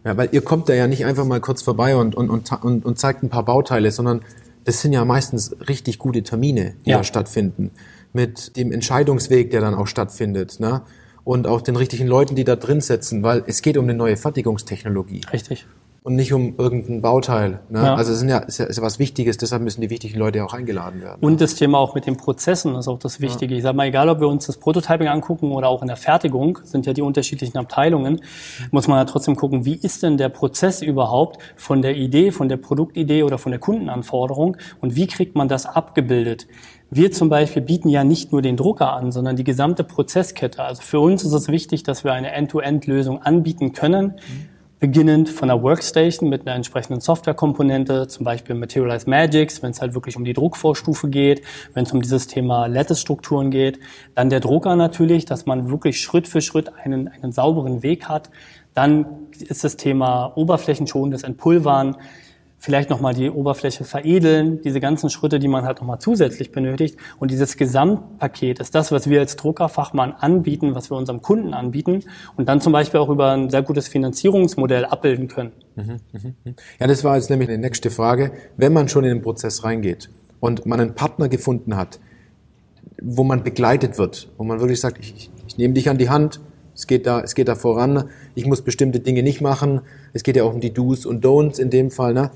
[0.04, 3.00] Ja, weil ihr kommt da ja nicht einfach mal kurz vorbei und, und, und, und
[3.00, 4.22] zeigt ein paar Bauteile, sondern
[4.65, 6.98] das sind ja meistens richtig gute Termine, die ja.
[6.98, 7.72] da stattfinden
[8.13, 10.60] mit dem Entscheidungsweg, der dann auch stattfindet.
[10.60, 10.82] Ne?
[11.23, 14.17] Und auch den richtigen Leuten, die da drin sitzen, weil es geht um eine neue
[14.17, 15.21] Fertigungstechnologie.
[15.32, 15.65] Richtig.
[16.01, 17.60] Und nicht um irgendein Bauteil.
[17.69, 17.84] Ne?
[17.84, 17.95] Ja.
[17.95, 20.43] Also es ist ja, ist, ja, ist ja was Wichtiges, deshalb müssen die wichtigen Leute
[20.45, 21.17] auch eingeladen werden.
[21.19, 23.53] Und das Thema auch mit den Prozessen ist auch das Wichtige.
[23.53, 23.58] Ja.
[23.58, 26.60] Ich sage mal, egal ob wir uns das Prototyping angucken oder auch in der Fertigung,
[26.63, 28.21] sind ja die unterschiedlichen Abteilungen,
[28.71, 32.47] muss man ja trotzdem gucken, wie ist denn der Prozess überhaupt von der Idee, von
[32.47, 36.47] der Produktidee oder von der Kundenanforderung und wie kriegt man das abgebildet?
[36.91, 40.63] Wir zum Beispiel bieten ja nicht nur den Drucker an, sondern die gesamte Prozesskette.
[40.63, 44.49] Also für uns ist es wichtig, dass wir eine End-to-End-Lösung anbieten können, mhm.
[44.80, 49.93] beginnend von der Workstation mit einer entsprechenden Softwarekomponente, zum Beispiel Materialize Magics, wenn es halt
[49.93, 51.43] wirklich um die Druckvorstufe geht,
[51.75, 53.80] wenn es um dieses Thema Lattice-Strukturen geht.
[54.15, 58.32] Dann der Drucker natürlich, dass man wirklich Schritt für Schritt einen, einen sauberen Weg hat.
[58.73, 59.06] Dann
[59.38, 61.97] ist das Thema oberflächenschonendes Entpulvern
[62.60, 66.98] vielleicht nochmal die Oberfläche veredeln, diese ganzen Schritte, die man halt nochmal zusätzlich benötigt.
[67.17, 72.04] Und dieses Gesamtpaket ist das, was wir als Druckerfachmann anbieten, was wir unserem Kunden anbieten
[72.36, 75.54] und dann zum Beispiel auch über ein sehr gutes Finanzierungsmodell abbilden können.
[75.76, 76.56] Mhm, mhm, mhm.
[76.80, 78.34] Ja, das war jetzt nämlich die nächste Frage.
[78.58, 80.10] Wenn man schon in den Prozess reingeht
[80.41, 82.00] und man einen Partner gefunden hat,
[83.02, 86.10] wo man begleitet wird, wo man wirklich sagt, ich, ich, ich nehme dich an die
[86.10, 86.41] Hand,
[86.76, 89.82] es geht da, es geht da voran, ich muss bestimmte Dinge nicht machen,
[90.13, 92.32] es geht ja auch um die Do's und Don'ts in dem Fall, ne?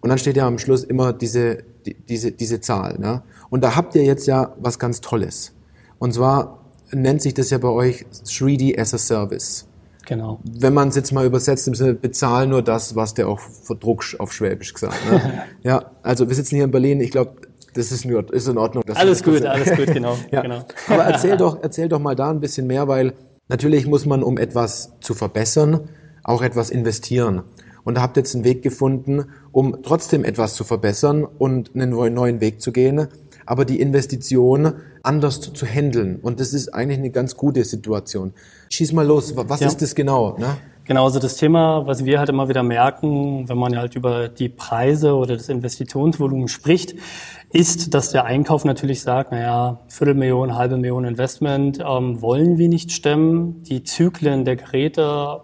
[0.00, 2.98] Und dann steht ja am Schluss immer diese, die, diese, diese Zahl.
[2.98, 3.22] Ne?
[3.50, 5.52] Und da habt ihr jetzt ja was ganz Tolles.
[5.98, 9.66] Und zwar nennt sich das ja bei euch 3D as a Service.
[10.06, 10.40] Genau.
[10.42, 14.18] Wenn man es jetzt mal übersetzt, im Sinne, bezahl nur das, was der auch verdruckst
[14.20, 14.96] auf Schwäbisch gesagt.
[15.10, 15.44] Ne?
[15.62, 17.32] ja, also wir sitzen hier in Berlin, ich glaube,
[17.74, 18.84] das ist, nur, ist in Ordnung.
[18.94, 20.40] alles gut, alles gut, genau, ja.
[20.40, 20.64] genau.
[20.88, 23.12] Aber erzähl doch, erzähl doch mal da ein bisschen mehr, weil
[23.48, 25.90] natürlich muss man, um etwas zu verbessern,
[26.24, 27.42] auch etwas investieren.
[27.84, 31.90] Und da habt ihr jetzt einen Weg gefunden, um trotzdem etwas zu verbessern und einen
[31.90, 33.08] neuen Weg zu gehen,
[33.46, 36.18] aber die Investition anders zu handeln.
[36.20, 38.34] Und das ist eigentlich eine ganz gute Situation.
[38.70, 39.68] Schieß mal los, was ja.
[39.68, 40.36] ist das genau?
[40.36, 40.56] Ne?
[40.84, 44.48] Genau, also das Thema, was wir halt immer wieder merken, wenn man halt über die
[44.48, 46.94] Preise oder das Investitionsvolumen spricht,
[47.52, 52.92] ist, dass der Einkauf natürlich sagt, naja, Viertelmillion, halbe Million Investment ähm, wollen wir nicht
[52.92, 53.62] stemmen.
[53.64, 55.42] Die Zyklen der Geräte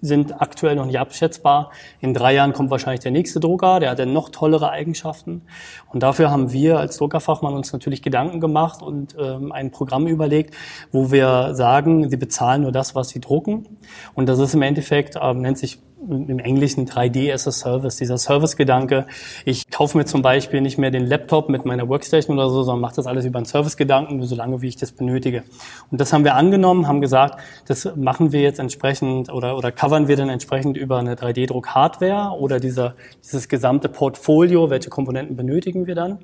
[0.00, 1.70] sind aktuell noch nicht abschätzbar.
[2.00, 5.42] In drei Jahren kommt wahrscheinlich der nächste Drucker, der hat dann noch tollere Eigenschaften.
[5.88, 10.54] Und dafür haben wir als Druckerfachmann uns natürlich Gedanken gemacht und ähm, ein Programm überlegt,
[10.90, 13.78] wo wir sagen, sie bezahlen nur das, was sie drucken.
[14.14, 18.18] Und das ist im Endeffekt, ähm, nennt sich im Englischen 3D as a Service, dieser
[18.18, 19.06] Service-Gedanke.
[19.44, 22.80] Ich kaufe mir zum Beispiel nicht mehr den Laptop mit meiner Workstation oder so, sondern
[22.80, 25.44] mache das alles über einen Service-Gedanken, so lange, wie ich das benötige.
[25.90, 30.08] Und das haben wir angenommen, haben gesagt, das machen wir jetzt entsprechend oder, oder covern
[30.08, 35.94] wir dann entsprechend über eine 3D-Druck-Hardware oder dieser, dieses gesamte Portfolio, welche Komponenten benötigen wir
[35.94, 36.18] dann.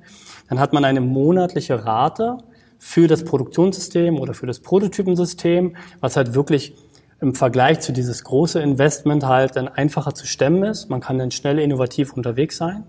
[0.49, 2.39] Dann hat man eine monatliche Rate
[2.79, 6.75] für das Produktionssystem oder für das Prototypensystem, was halt wirklich
[7.21, 10.89] im Vergleich zu dieses große Investment halt dann einfacher zu stemmen ist.
[10.89, 12.85] Man kann dann schnell innovativ unterwegs sein.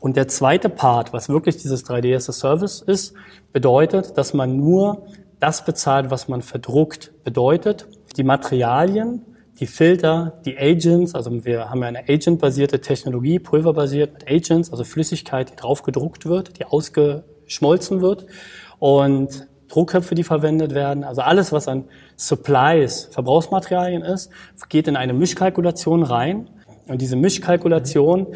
[0.00, 3.14] Und der zweite Part, was wirklich dieses 3D as a Service ist,
[3.52, 5.06] bedeutet, dass man nur
[5.38, 7.12] das bezahlt, was man verdruckt.
[7.22, 9.24] Bedeutet, die Materialien,
[9.60, 14.84] die Filter, die Agents, also wir haben ja eine agentbasierte Technologie, pulverbasiert mit Agents, also
[14.84, 18.26] Flüssigkeit, die drauf gedruckt wird, die ausgeschmolzen wird.
[18.78, 21.04] Und Druckköpfe, die verwendet werden.
[21.04, 21.84] Also alles, was an
[22.20, 24.30] Supplies, Verbrauchsmaterialien ist,
[24.68, 26.50] geht in eine Mischkalkulation rein.
[26.86, 28.26] Und diese Mischkalkulation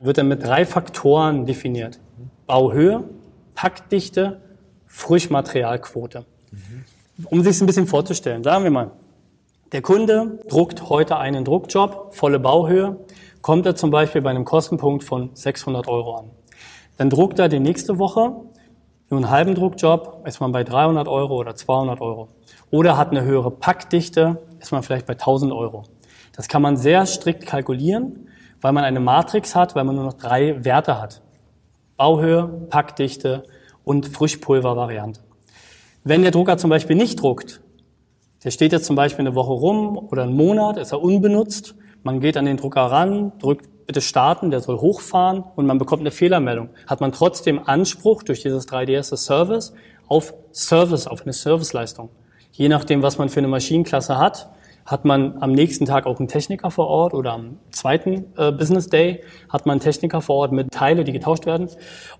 [0.00, 2.00] wird dann mit drei Faktoren definiert.
[2.48, 3.04] Bauhöhe,
[3.54, 4.40] Packdichte,
[4.86, 6.24] Frischmaterialquote.
[7.26, 8.90] Um sich ein bisschen vorzustellen, sagen wir mal,
[9.70, 12.96] der Kunde druckt heute einen Druckjob, volle Bauhöhe,
[13.40, 16.30] kommt er zum Beispiel bei einem Kostenpunkt von 600 Euro an.
[16.96, 18.34] Dann druckt er die nächste Woche
[19.10, 22.28] nur einen halben Druckjob ist man bei 300 Euro oder 200 Euro.
[22.70, 25.84] Oder hat eine höhere Packdichte, ist man vielleicht bei 1000 Euro.
[26.36, 28.28] Das kann man sehr strikt kalkulieren,
[28.60, 31.22] weil man eine Matrix hat, weil man nur noch drei Werte hat.
[31.96, 33.44] Bauhöhe, Packdichte
[33.84, 35.20] und Frischpulvervariante.
[36.04, 37.60] Wenn der Drucker zum Beispiel nicht druckt,
[38.44, 42.20] der steht jetzt zum Beispiel eine Woche rum oder einen Monat, ist er unbenutzt, man
[42.20, 46.10] geht an den Drucker ran, drückt bitte starten, der soll hochfahren und man bekommt eine
[46.10, 46.68] Fehlermeldung.
[46.86, 49.72] Hat man trotzdem Anspruch durch dieses 3DS Service
[50.06, 52.10] auf Service, auf eine Serviceleistung.
[52.58, 54.50] Je nachdem, was man für eine Maschinenklasse hat,
[54.84, 58.88] hat man am nächsten Tag auch einen Techniker vor Ort oder am zweiten äh, Business
[58.88, 61.68] Day hat man einen Techniker vor Ort mit Teile, die getauscht werden.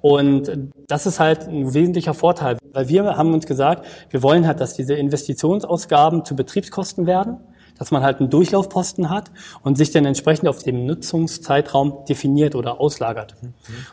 [0.01, 0.53] Und
[0.87, 4.75] das ist halt ein wesentlicher Vorteil, weil wir haben uns gesagt, wir wollen halt, dass
[4.75, 7.39] diese Investitionsausgaben zu Betriebskosten werden
[7.79, 9.31] dass man halt einen Durchlaufposten hat
[9.63, 13.37] und sich dann entsprechend auf dem Nutzungszeitraum definiert oder auslagert.
[13.41, 13.53] Mhm.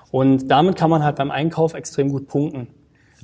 [0.09, 2.69] Und damit kann man halt beim Einkauf extrem gut punkten.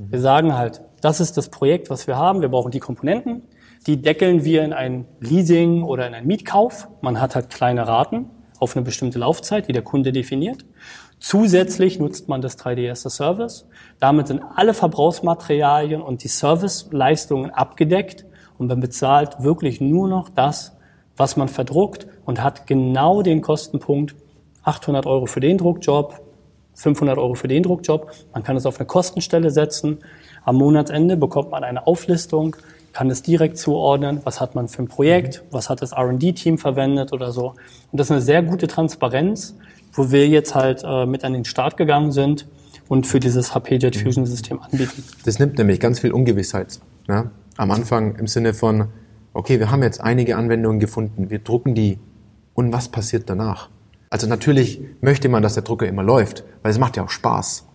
[0.09, 2.41] Wir sagen halt, das ist das Projekt, was wir haben.
[2.41, 3.43] Wir brauchen die Komponenten.
[3.87, 6.87] Die deckeln wir in ein Leasing oder in einen Mietkauf.
[7.01, 10.65] Man hat halt kleine Raten auf eine bestimmte Laufzeit, die der Kunde definiert.
[11.19, 13.67] Zusätzlich nutzt man das 3DS Service.
[13.99, 18.25] Damit sind alle Verbrauchsmaterialien und die Serviceleistungen abgedeckt
[18.57, 20.77] und man bezahlt wirklich nur noch das,
[21.17, 24.15] was man verdruckt und hat genau den Kostenpunkt
[24.63, 26.21] 800 Euro für den Druckjob,
[26.75, 28.11] 500 Euro für den Druckjob.
[28.33, 29.99] Man kann es auf eine Kostenstelle setzen.
[30.43, 32.55] Am Monatsende bekommt man eine Auflistung,
[32.93, 37.13] kann es direkt zuordnen, was hat man für ein Projekt, was hat das R&D-Team verwendet
[37.13, 37.55] oder so.
[37.91, 39.55] Und das ist eine sehr gute Transparenz,
[39.93, 42.47] wo wir jetzt halt äh, mit an den Start gegangen sind
[42.87, 45.03] und für dieses HP Jet Fusion System anbieten.
[45.25, 46.79] Das nimmt nämlich ganz viel Ungewissheit.
[47.07, 47.29] Ne?
[47.57, 48.87] am Anfang im Sinne von,
[49.33, 51.99] okay, wir haben jetzt einige Anwendungen gefunden, wir drucken die
[52.53, 53.69] und was passiert danach?
[54.11, 57.65] Also natürlich möchte man, dass der Drucker immer läuft, weil es macht ja auch Spaß.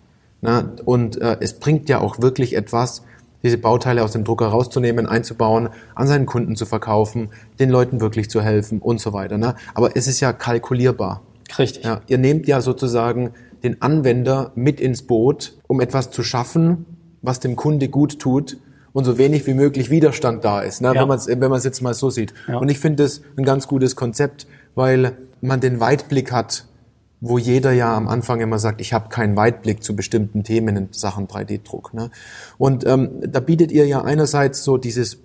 [0.42, 0.76] Ne?
[0.84, 3.02] Und äh, es bringt ja auch wirklich etwas,
[3.42, 8.28] diese Bauteile aus dem Drucker rauszunehmen, einzubauen, an seinen Kunden zu verkaufen, den Leuten wirklich
[8.28, 9.38] zu helfen und so weiter.
[9.38, 9.54] Ne?
[9.74, 11.22] Aber es ist ja kalkulierbar.
[11.58, 11.84] Richtig.
[11.84, 13.30] Ja, ihr nehmt ja sozusagen
[13.62, 16.84] den Anwender mit ins Boot, um etwas zu schaffen,
[17.22, 18.58] was dem Kunde gut tut
[18.92, 20.88] und so wenig wie möglich Widerstand da ist, ne?
[20.88, 21.00] ja.
[21.00, 22.34] wenn man es wenn man's jetzt mal so sieht.
[22.46, 22.58] Ja.
[22.58, 26.66] Und ich finde das ein ganz gutes Konzept, weil man den Weitblick hat,
[27.20, 30.88] wo jeder ja am Anfang immer sagt, ich habe keinen Weitblick zu bestimmten Themen in
[30.92, 31.94] Sachen 3D-Druck.
[31.94, 32.10] Ne?
[32.58, 35.18] Und ähm, da bietet ihr ja einerseits so dieses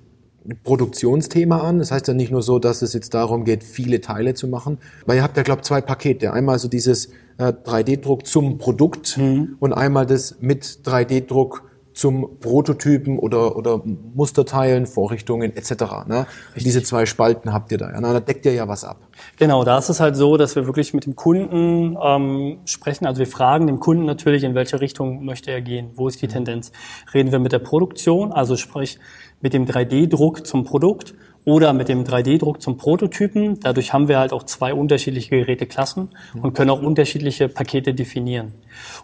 [0.63, 1.79] Produktionsthema an.
[1.79, 4.79] Das heißt ja nicht nur so, dass es jetzt darum geht, viele Teile zu machen,
[5.05, 6.33] weil ihr habt ja, glaube zwei Pakete.
[6.33, 9.57] Einmal so dieses äh, 3D-Druck zum Produkt mhm.
[9.59, 11.70] und einmal das mit 3D-Druck
[12.01, 16.07] zum Prototypen oder, oder Musterteilen, Vorrichtungen etc.
[16.07, 16.25] Ne?
[16.55, 17.91] Diese zwei Spalten habt ihr da.
[17.91, 18.01] Ja?
[18.01, 18.97] Na, da deckt ihr ja was ab.
[19.37, 23.05] Genau, da ist es halt so, dass wir wirklich mit dem Kunden ähm, sprechen.
[23.05, 26.25] Also wir fragen dem Kunden natürlich, in welche Richtung möchte er gehen, wo ist die
[26.25, 26.31] mhm.
[26.31, 26.71] Tendenz.
[27.13, 28.97] Reden wir mit der Produktion, also sprich
[29.39, 31.13] mit dem 3D-Druck zum Produkt
[31.45, 33.59] oder mit dem 3D-Druck zum Prototypen.
[33.59, 36.09] Dadurch haben wir halt auch zwei unterschiedliche Geräteklassen
[36.41, 38.53] und können auch unterschiedliche Pakete definieren.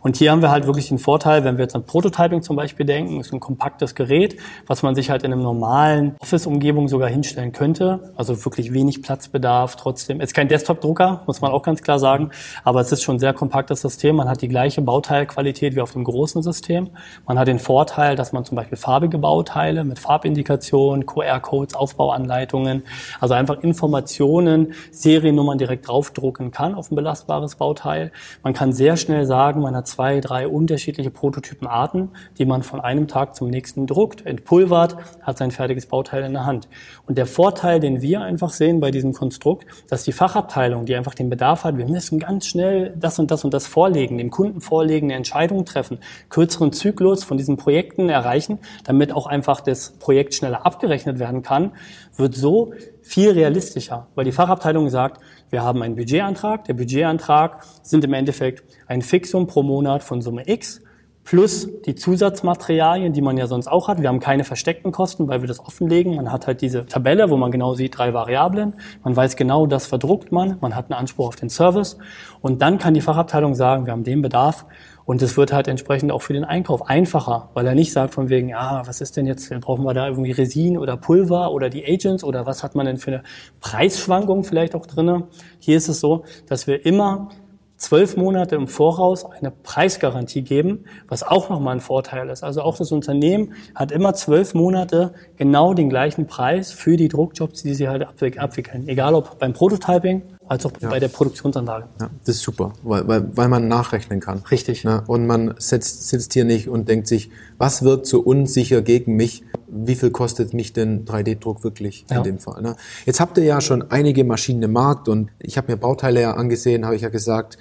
[0.02, 2.86] Und hier haben wir halt wirklich den Vorteil, wenn wir jetzt an Prototyping zum Beispiel
[2.86, 7.52] denken, ist ein kompaktes Gerät, was man sich halt in einem normalen Office-Umgebung sogar hinstellen
[7.52, 8.14] könnte.
[8.16, 10.22] Also wirklich wenig Platzbedarf trotzdem.
[10.22, 12.32] Ist kein Desktop-Drucker, muss man auch ganz klar sagen,
[12.64, 14.16] aber es ist schon ein sehr kompaktes System.
[14.16, 16.90] Man hat die gleiche Bauteilqualität wie auf dem großen System.
[17.26, 22.84] Man hat den Vorteil, dass man zum Beispiel farbige Bauteile mit Farbindikationen, QR-Codes, Aufbauanleitungen,
[23.20, 28.12] also einfach Informationen, Seriennummern direkt draufdrucken kann auf ein belastbares Bauteil.
[28.44, 32.80] Man kann sehr schnell sagen, sagen, man hat zwei, drei unterschiedliche Prototypenarten, die man von
[32.80, 36.68] einem Tag zum nächsten druckt, entpulvert, hat sein fertiges Bauteil in der Hand.
[37.06, 41.16] Und der Vorteil, den wir einfach sehen bei diesem Konstrukt, dass die Fachabteilung, die einfach
[41.16, 44.62] den Bedarf hat, wir müssen ganz schnell das und das und das vorlegen, dem Kunden
[44.62, 50.36] vorlegen, eine Entscheidung treffen, kürzeren Zyklus von diesen Projekten erreichen, damit auch einfach das Projekt
[50.36, 51.72] schneller abgerechnet werden kann,
[52.18, 56.66] wird so viel realistischer, weil die Fachabteilung sagt, wir haben einen Budgetantrag.
[56.66, 60.82] Der Budgetantrag sind im Endeffekt ein Fixum pro Monat von Summe X
[61.28, 64.02] plus die Zusatzmaterialien, die man ja sonst auch hat.
[64.02, 66.16] Wir haben keine versteckten Kosten, weil wir das offenlegen.
[66.16, 68.76] Man hat halt diese Tabelle, wo man genau sieht, drei Variablen.
[69.04, 70.58] Man weiß genau, das verdruckt man.
[70.62, 71.98] Man hat einen Anspruch auf den Service.
[72.40, 74.66] Und dann kann die Fachabteilung sagen, wir haben den Bedarf.
[75.08, 78.28] Und es wird halt entsprechend auch für den Einkauf einfacher, weil er nicht sagt von
[78.28, 81.86] wegen, ja, was ist denn jetzt, brauchen wir da irgendwie Resin oder Pulver oder die
[81.86, 83.24] Agents oder was hat man denn für eine
[83.62, 85.30] Preisschwankung vielleicht auch drinne?
[85.60, 87.30] Hier ist es so, dass wir immer
[87.78, 92.44] zwölf Monate im Voraus eine Preisgarantie geben, was auch nochmal ein Vorteil ist.
[92.44, 97.64] Also auch das Unternehmen hat immer zwölf Monate genau den gleichen Preis für die Druckjobs,
[97.64, 98.06] die sie halt
[98.38, 98.90] abwickeln.
[98.90, 100.90] Egal ob beim Prototyping als auch ja.
[100.90, 101.88] bei der Produktionsanlage.
[102.00, 104.44] Ja, das ist super, weil, weil, weil man nachrechnen kann.
[104.50, 104.84] Richtig.
[104.84, 105.04] Ne?
[105.08, 109.44] Und man setzt, sitzt hier nicht und denkt sich, was wird so unsicher gegen mich?
[109.68, 112.18] Wie viel kostet mich denn 3D-Druck wirklich ja.
[112.18, 112.62] in dem Fall?
[112.62, 112.76] Ne?
[113.06, 116.34] Jetzt habt ihr ja schon einige Maschinen im Markt und ich habe mir Bauteile ja
[116.34, 117.58] angesehen, habe ich ja gesagt,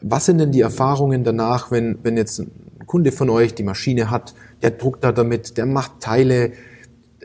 [0.00, 2.50] was sind denn die Erfahrungen danach, wenn, wenn jetzt ein
[2.86, 6.52] Kunde von euch die Maschine hat, der druckt da damit, der macht Teile,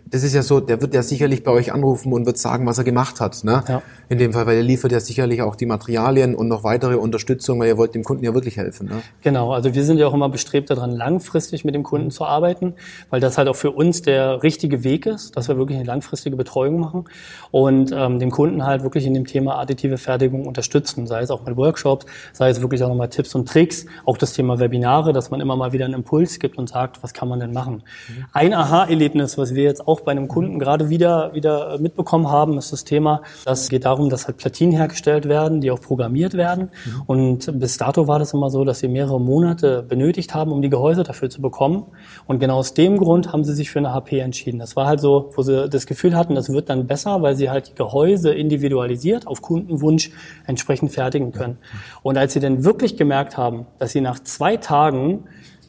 [0.09, 2.77] das ist ja so, der wird ja sicherlich bei euch anrufen und wird sagen, was
[2.77, 3.43] er gemacht hat.
[3.43, 3.63] Ne?
[3.67, 3.81] Ja.
[4.09, 7.59] In dem Fall, weil er liefert ja sicherlich auch die Materialien und noch weitere Unterstützung,
[7.59, 8.87] weil ihr wollt dem Kunden ja wirklich helfen.
[8.87, 9.01] Ne?
[9.21, 12.75] Genau, also wir sind ja auch immer bestrebt daran, langfristig mit dem Kunden zu arbeiten,
[13.09, 16.35] weil das halt auch für uns der richtige Weg ist, dass wir wirklich eine langfristige
[16.35, 17.05] Betreuung machen
[17.51, 21.45] und ähm, dem Kunden halt wirklich in dem Thema additive Fertigung unterstützen, sei es auch
[21.45, 25.31] mit Workshops, sei es wirklich auch nochmal Tipps und Tricks, auch das Thema Webinare, dass
[25.31, 27.83] man immer mal wieder einen Impuls gibt und sagt, was kann man denn machen.
[28.07, 28.25] Mhm.
[28.33, 32.71] Ein Aha-Erlebnis, was wir jetzt auch bei einem Kunden gerade wieder, wieder mitbekommen haben, ist
[32.71, 36.69] das Thema, das geht darum, dass halt Platinen hergestellt werden, die auch programmiert werden.
[36.85, 37.01] Mhm.
[37.05, 40.69] Und bis dato war das immer so, dass sie mehrere Monate benötigt haben, um die
[40.69, 41.85] Gehäuse dafür zu bekommen.
[42.25, 44.59] Und genau aus dem Grund haben sie sich für eine HP entschieden.
[44.59, 47.49] Das war halt so, wo sie das Gefühl hatten, das wird dann besser, weil sie
[47.49, 50.11] halt die Gehäuse individualisiert auf Kundenwunsch
[50.45, 51.57] entsprechend fertigen können.
[52.03, 55.25] Und als sie dann wirklich gemerkt haben, dass sie nach zwei Tagen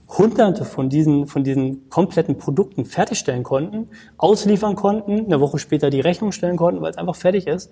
[0.08, 6.00] hunderte von diesen, von diesen kompletten Produkten fertigstellen konnten, ausliefern konnten, eine Woche später die
[6.00, 7.70] Rechnung stellen konnten, weil es einfach fertig ist.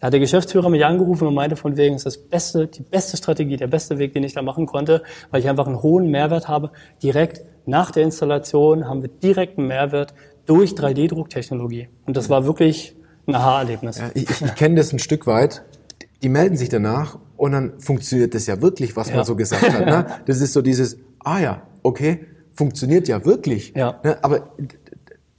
[0.00, 2.82] Da hat der Geschäftsführer mich angerufen und meinte von wegen, es ist das beste, die
[2.82, 6.10] beste Strategie, der beste Weg, den ich da machen konnte, weil ich einfach einen hohen
[6.10, 6.70] Mehrwert habe.
[7.02, 10.12] Direkt nach der Installation haben wir direkten Mehrwert
[10.44, 11.88] durch 3D-Drucktechnologie.
[12.04, 12.94] Und das war wirklich
[13.26, 13.98] ein Aha-Erlebnis.
[13.98, 15.62] Ja, ich ich kenne das ein Stück weit.
[16.22, 19.16] Die melden sich danach und dann funktioniert das ja wirklich, was ja.
[19.16, 19.86] man so gesagt hat.
[19.86, 20.06] Ne?
[20.26, 23.72] Das ist so dieses, ah ja, okay, funktioniert ja wirklich.
[23.74, 24.00] Ja.
[24.02, 24.22] Ne?
[24.22, 24.50] Aber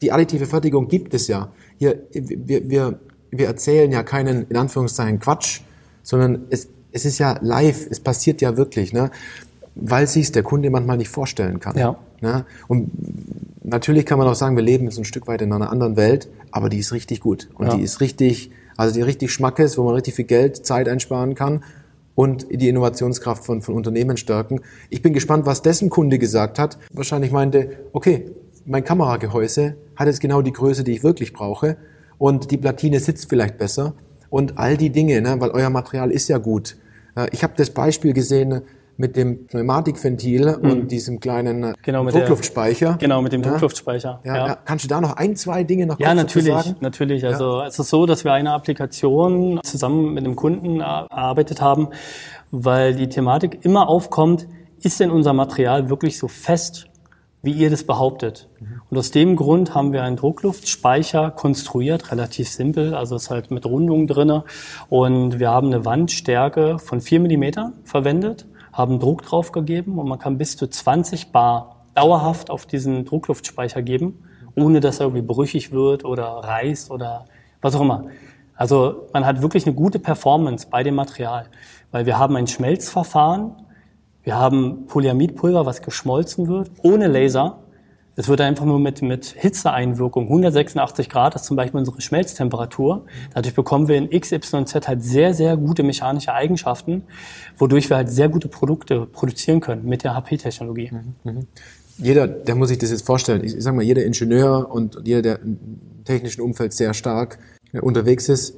[0.01, 1.51] die additive Fertigung gibt es ja.
[1.77, 2.99] Hier, wir, wir,
[3.31, 5.61] wir erzählen ja keinen, in Anführungszeichen, Quatsch,
[6.03, 9.11] sondern es, es ist ja live, es passiert ja wirklich, ne?
[9.75, 11.77] weil sich der Kunde manchmal nicht vorstellen kann.
[11.77, 11.97] Ja.
[12.21, 12.45] Ne?
[12.67, 12.89] Und
[13.63, 16.29] natürlich kann man auch sagen, wir leben jetzt ein Stück weit in einer anderen Welt,
[16.51, 17.49] aber die ist richtig gut.
[17.55, 17.75] Und ja.
[17.75, 21.63] die ist richtig, also die richtig Schmackes, wo man richtig viel Geld, Zeit einsparen kann
[22.17, 24.61] und die Innovationskraft von, von Unternehmen stärken.
[24.89, 26.79] Ich bin gespannt, was dessen Kunde gesagt hat.
[26.91, 28.31] Wahrscheinlich meinte, okay,
[28.65, 31.77] mein Kameragehäuse hat jetzt genau die Größe, die ich wirklich brauche
[32.17, 33.93] und die Platine sitzt vielleicht besser
[34.31, 36.75] und all die Dinge, ne, weil euer Material ist ja gut.
[37.15, 38.63] Äh, ich habe das Beispiel gesehen
[38.97, 40.71] mit dem Pneumatikventil mhm.
[40.71, 42.89] und diesem kleinen genau, Druckluftspeicher.
[42.89, 43.51] Der, genau, mit dem ja.
[43.51, 44.21] Druckluftspeicher.
[44.23, 44.57] Ja, ja.
[44.65, 46.75] Kannst du da noch ein, zwei Dinge noch Ja, natürlich, sagen?
[46.79, 47.25] natürlich.
[47.25, 51.89] Also es ist so, dass wir eine Applikation zusammen mit einem Kunden erarbeitet haben,
[52.51, 54.47] weil die Thematik immer aufkommt,
[54.81, 56.87] ist denn unser Material wirklich so fest,
[57.43, 58.49] wie ihr das behauptet?
[58.59, 58.81] Mhm.
[58.89, 63.65] Und aus dem Grund haben wir einen Druckluftspeicher konstruiert, relativ simpel, also ist halt mit
[63.65, 64.43] Rundung drinne
[64.89, 68.47] und wir haben eine Wandstärke von vier Millimeter verwendet
[68.77, 73.81] haben Druck drauf gegeben und man kann bis zu 20 Bar dauerhaft auf diesen Druckluftspeicher
[73.81, 74.23] geben,
[74.55, 77.25] ohne dass er irgendwie brüchig wird oder reißt oder
[77.59, 78.05] was auch immer.
[78.55, 81.47] Also man hat wirklich eine gute Performance bei dem Material,
[81.91, 83.53] weil wir haben ein Schmelzverfahren,
[84.21, 87.59] wir haben Polyamidpulver, was geschmolzen wird, ohne Laser.
[88.19, 93.05] Es wird einfach nur mit, mit Hitzeeinwirkung, 186 Grad ist zum Beispiel unsere Schmelztemperatur.
[93.35, 97.03] Dadurch bekommen wir in XYZ halt sehr, sehr gute mechanische Eigenschaften,
[97.57, 100.91] wodurch wir halt sehr gute Produkte produzieren können mit der HP-Technologie.
[100.91, 101.47] Mhm, mhm.
[101.99, 103.43] Jeder, der muss sich das jetzt vorstellen.
[103.43, 105.59] Ich sag mal, jeder Ingenieur und jeder, der im
[106.03, 107.37] technischen Umfeld sehr stark
[107.71, 108.55] äh, unterwegs ist,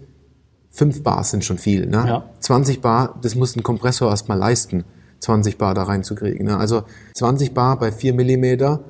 [0.69, 1.85] fünf Bar sind schon viel.
[1.85, 2.05] Ne?
[2.07, 2.29] Ja.
[2.39, 4.85] 20 Bar, das muss ein Kompressor erstmal leisten,
[5.19, 6.45] 20 Bar da reinzukriegen.
[6.45, 6.57] Ne?
[6.57, 6.83] Also
[7.15, 8.85] 20 Bar bei 4 Millimeter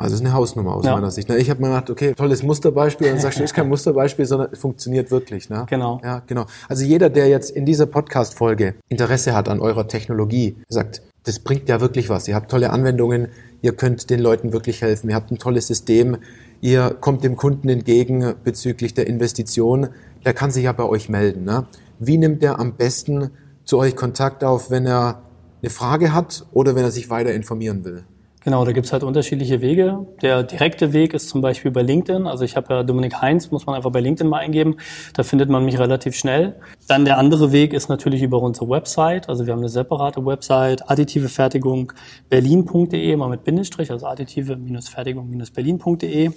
[0.00, 0.94] also das ist eine Hausnummer aus ja.
[0.94, 1.28] meiner Sicht.
[1.28, 1.36] Ne?
[1.36, 3.08] Ich habe mir gedacht, okay, tolles Musterbeispiel.
[3.08, 5.50] Und dann sagst du, ist kein Musterbeispiel, sondern es funktioniert wirklich.
[5.50, 5.66] Ne?
[5.68, 6.00] Genau.
[6.02, 6.46] Ja, genau.
[6.70, 11.68] Also jeder, der jetzt in dieser Podcast-Folge Interesse hat an eurer Technologie, sagt, das bringt
[11.68, 12.26] ja wirklich was.
[12.28, 13.28] Ihr habt tolle Anwendungen,
[13.60, 16.16] ihr könnt den Leuten wirklich helfen, ihr habt ein tolles System,
[16.62, 19.88] ihr kommt dem Kunden entgegen bezüglich der Investition,
[20.24, 21.44] der kann sich ja bei euch melden.
[21.44, 21.66] Ne?
[21.98, 23.32] Wie nimmt er am besten
[23.64, 25.20] zu euch Kontakt auf, wenn er
[25.60, 28.04] eine Frage hat oder wenn er sich weiter informieren will?
[28.42, 30.06] Genau, da gibt's halt unterschiedliche Wege.
[30.22, 32.26] Der direkte Weg ist zum Beispiel bei LinkedIn.
[32.26, 34.76] Also ich habe ja Dominik Heinz, muss man einfach bei LinkedIn mal eingeben.
[35.12, 36.58] Da findet man mich relativ schnell.
[36.88, 39.28] Dann der andere Weg ist natürlich über unsere Website.
[39.28, 41.92] Also wir haben eine separate Website, additive Fertigung
[42.30, 46.30] berlin.de, mal mit Bindestrich, also additive-fertigung-berlin.de.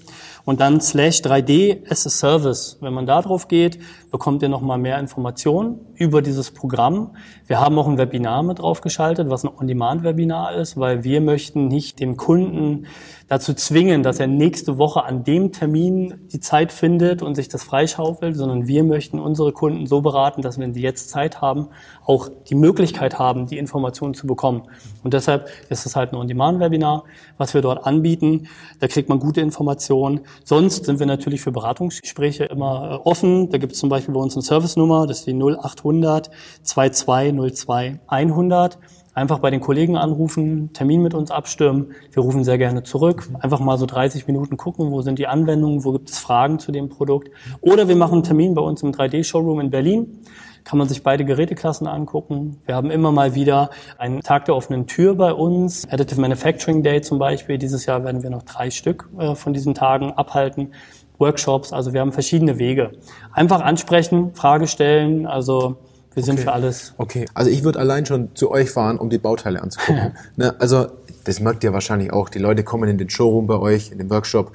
[0.44, 2.80] Und dann slash 3D as a Service.
[2.82, 3.80] Wenn man da drauf geht,
[4.12, 7.16] bekommt ihr nochmal mehr Informationen über dieses Programm.
[7.48, 11.93] Wir haben auch ein Webinar mit draufgeschaltet, was ein On-Demand-Webinar ist, weil wir möchten nicht
[12.00, 12.88] dem Kunden
[13.30, 17.64] dazu zwingen, dass er nächste Woche an dem Termin die Zeit findet und sich das
[17.64, 21.70] freischaufelt, sondern wir möchten unsere Kunden so beraten, dass wenn sie jetzt Zeit haben,
[22.06, 24.64] auch die Möglichkeit haben, die Informationen zu bekommen.
[25.04, 27.06] Und deshalb ist es halt ein On-Demand-Webinar,
[27.38, 28.48] was wir dort anbieten.
[28.80, 30.22] Da kriegt man gute Informationen.
[30.44, 33.50] Sonst sind wir natürlich für Beratungsgespräche immer äh, offen.
[33.50, 36.30] Da gibt es zum Beispiel bei uns eine Service-Nummer, das ist die 0800
[36.64, 38.80] 2202 100
[39.14, 41.94] einfach bei den Kollegen anrufen, Termin mit uns abstimmen.
[42.12, 43.30] Wir rufen sehr gerne zurück.
[43.40, 46.72] Einfach mal so 30 Minuten gucken, wo sind die Anwendungen, wo gibt es Fragen zu
[46.72, 47.30] dem Produkt.
[47.62, 50.20] Oder wir machen einen Termin bei uns im 3D-Showroom in Berlin.
[50.64, 52.58] Kann man sich beide Geräteklassen angucken.
[52.66, 55.86] Wir haben immer mal wieder einen Tag der offenen Tür bei uns.
[55.92, 57.58] Additive Manufacturing Day zum Beispiel.
[57.58, 60.72] Dieses Jahr werden wir noch drei Stück äh, von diesen Tagen abhalten.
[61.20, 62.92] Workshops, also wir haben verschiedene Wege.
[63.32, 65.78] Einfach ansprechen, Frage stellen, also
[66.16, 66.44] wir sind okay.
[66.44, 66.94] für alles.
[66.98, 70.14] Okay, also ich würde allein schon zu euch fahren, um die Bauteile anzugucken.
[70.36, 70.56] ne?
[70.60, 70.88] Also
[71.24, 72.30] das merkt ihr wahrscheinlich auch.
[72.30, 74.52] Die Leute kommen in den Showroom bei euch, in den Workshop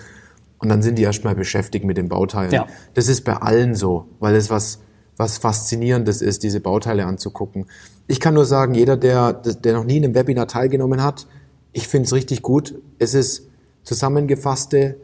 [0.59, 2.53] und dann sind die erstmal beschäftigt mit den Bauteilen.
[2.53, 2.67] Ja.
[2.95, 4.81] Das ist bei allen so, weil es was,
[5.17, 7.67] was Faszinierendes ist, diese Bauteile anzugucken.
[8.07, 11.27] Ich kann nur sagen, jeder, der, der noch nie in einem Webinar teilgenommen hat,
[11.73, 12.75] ich finde es richtig gut.
[12.99, 13.49] Es ist
[13.85, 14.97] zusammengefasste,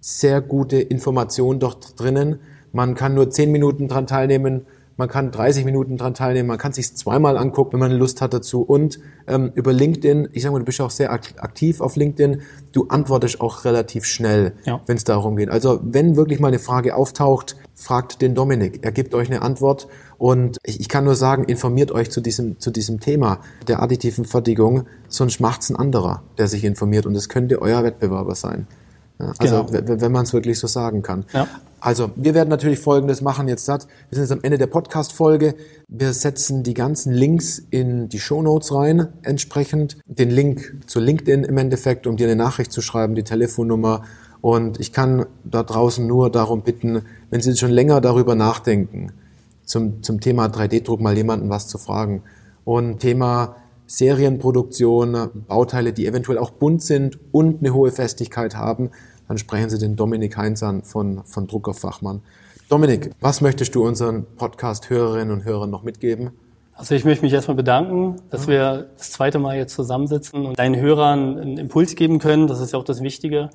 [0.00, 2.40] sehr gute Information dort drinnen.
[2.72, 6.72] Man kann nur zehn Minuten dran teilnehmen man kann 30 Minuten dran teilnehmen, man kann
[6.72, 8.62] sich zweimal angucken, wenn man Lust hat dazu.
[8.62, 12.86] Und ähm, über LinkedIn, ich sage mal, du bist auch sehr aktiv auf LinkedIn, du
[12.88, 14.80] antwortest auch relativ schnell, ja.
[14.86, 15.50] wenn es darum geht.
[15.50, 18.80] Also wenn wirklich mal eine Frage auftaucht, fragt den Dominik.
[18.82, 22.60] Er gibt euch eine Antwort und ich, ich kann nur sagen, informiert euch zu diesem,
[22.60, 27.28] zu diesem Thema der additiven Fertigung, sonst macht's ein anderer, der sich informiert und es
[27.28, 28.68] könnte euer Wettbewerber sein.
[29.18, 30.00] Ja, also genau.
[30.00, 31.24] wenn man es wirklich so sagen kann.
[31.32, 31.46] Ja.
[31.84, 33.68] Also wir werden natürlich Folgendes machen jetzt.
[33.68, 33.76] Wir
[34.10, 35.54] sind jetzt am Ende der Podcast-Folge.
[35.86, 41.44] Wir setzen die ganzen Links in die Show Notes rein, entsprechend den Link zu LinkedIn
[41.44, 44.04] im Endeffekt, um dir eine Nachricht zu schreiben, die Telefonnummer.
[44.40, 49.12] Und ich kann da draußen nur darum bitten, wenn Sie schon länger darüber nachdenken,
[49.66, 52.22] zum, zum Thema 3D-Druck mal jemanden was zu fragen.
[52.64, 58.90] Und Thema Serienproduktion, Bauteile, die eventuell auch bunt sind und eine hohe Festigkeit haben,
[59.28, 62.22] dann sprechen Sie den Dominik Heinz an von, von Druckerfachmann.
[62.68, 66.30] Dominik, was möchtest du unseren Podcast-Hörerinnen und Hörern noch mitgeben?
[66.76, 70.76] Also ich möchte mich erstmal bedanken, dass wir das zweite Mal jetzt zusammensitzen und deinen
[70.76, 72.48] Hörern einen Impuls geben können.
[72.48, 73.50] Das ist ja auch das Wichtige.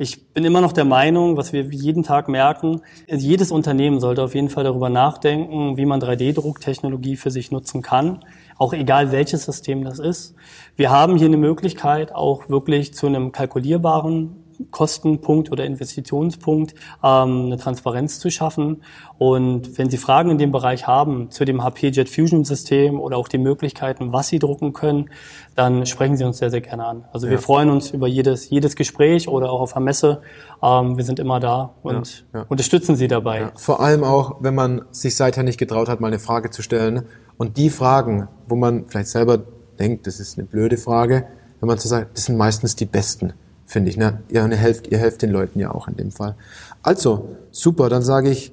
[0.00, 4.34] Ich bin immer noch der Meinung, was wir jeden Tag merken, jedes Unternehmen sollte auf
[4.34, 8.20] jeden Fall darüber nachdenken, wie man 3D-Drucktechnologie für sich nutzen kann,
[8.58, 10.36] auch egal welches System das ist.
[10.76, 14.37] Wir haben hier eine Möglichkeit, auch wirklich zu einem kalkulierbaren
[14.70, 18.82] Kostenpunkt oder Investitionspunkt ähm, eine Transparenz zu schaffen.
[19.18, 23.16] Und wenn Sie Fragen in dem Bereich haben zu dem HP Jet Fusion System oder
[23.16, 25.10] auch die Möglichkeiten, was Sie drucken können,
[25.54, 27.04] dann sprechen Sie uns sehr, sehr gerne an.
[27.12, 27.32] Also ja.
[27.32, 30.22] wir freuen uns über jedes, jedes Gespräch oder auch auf der Messe.
[30.62, 32.46] Ähm, wir sind immer da und ja, ja.
[32.48, 33.50] unterstützen Sie dabei.
[33.56, 37.04] Vor allem auch, wenn man sich seither nicht getraut hat, mal eine Frage zu stellen.
[37.36, 39.38] Und die Fragen, wo man vielleicht selber
[39.78, 41.26] denkt, das ist eine blöde Frage,
[41.60, 43.32] wenn man so sagt, das sind meistens die besten
[43.68, 43.96] finde ich.
[43.96, 44.20] Ne?
[44.30, 46.34] Ihr, helft, ihr helft den Leuten ja auch in dem Fall.
[46.82, 48.52] Also, super, dann sage ich,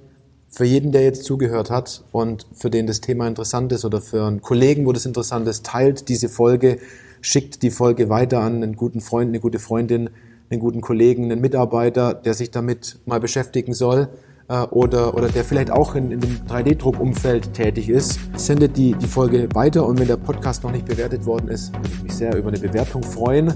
[0.49, 4.26] für jeden, der jetzt zugehört hat und für den das Thema interessant ist oder für
[4.26, 6.78] einen Kollegen, wo das interessant ist, teilt diese Folge,
[7.20, 10.09] schickt die Folge weiter an einen guten Freund, eine gute Freundin,
[10.49, 14.09] einen guten Kollegen, einen Mitarbeiter, der sich damit mal beschäftigen soll
[14.48, 19.08] äh, oder, oder der vielleicht auch in, in dem 3D-Druckumfeld tätig ist, sendet die, die
[19.08, 22.36] Folge weiter und wenn der Podcast noch nicht bewertet worden ist, würde ich mich sehr
[22.36, 23.54] über eine Bewertung freuen.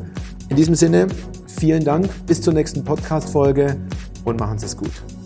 [0.49, 1.07] In diesem Sinne,
[1.47, 3.77] vielen Dank, bis zur nächsten Podcast-Folge
[4.25, 5.18] und machen Sie es gut.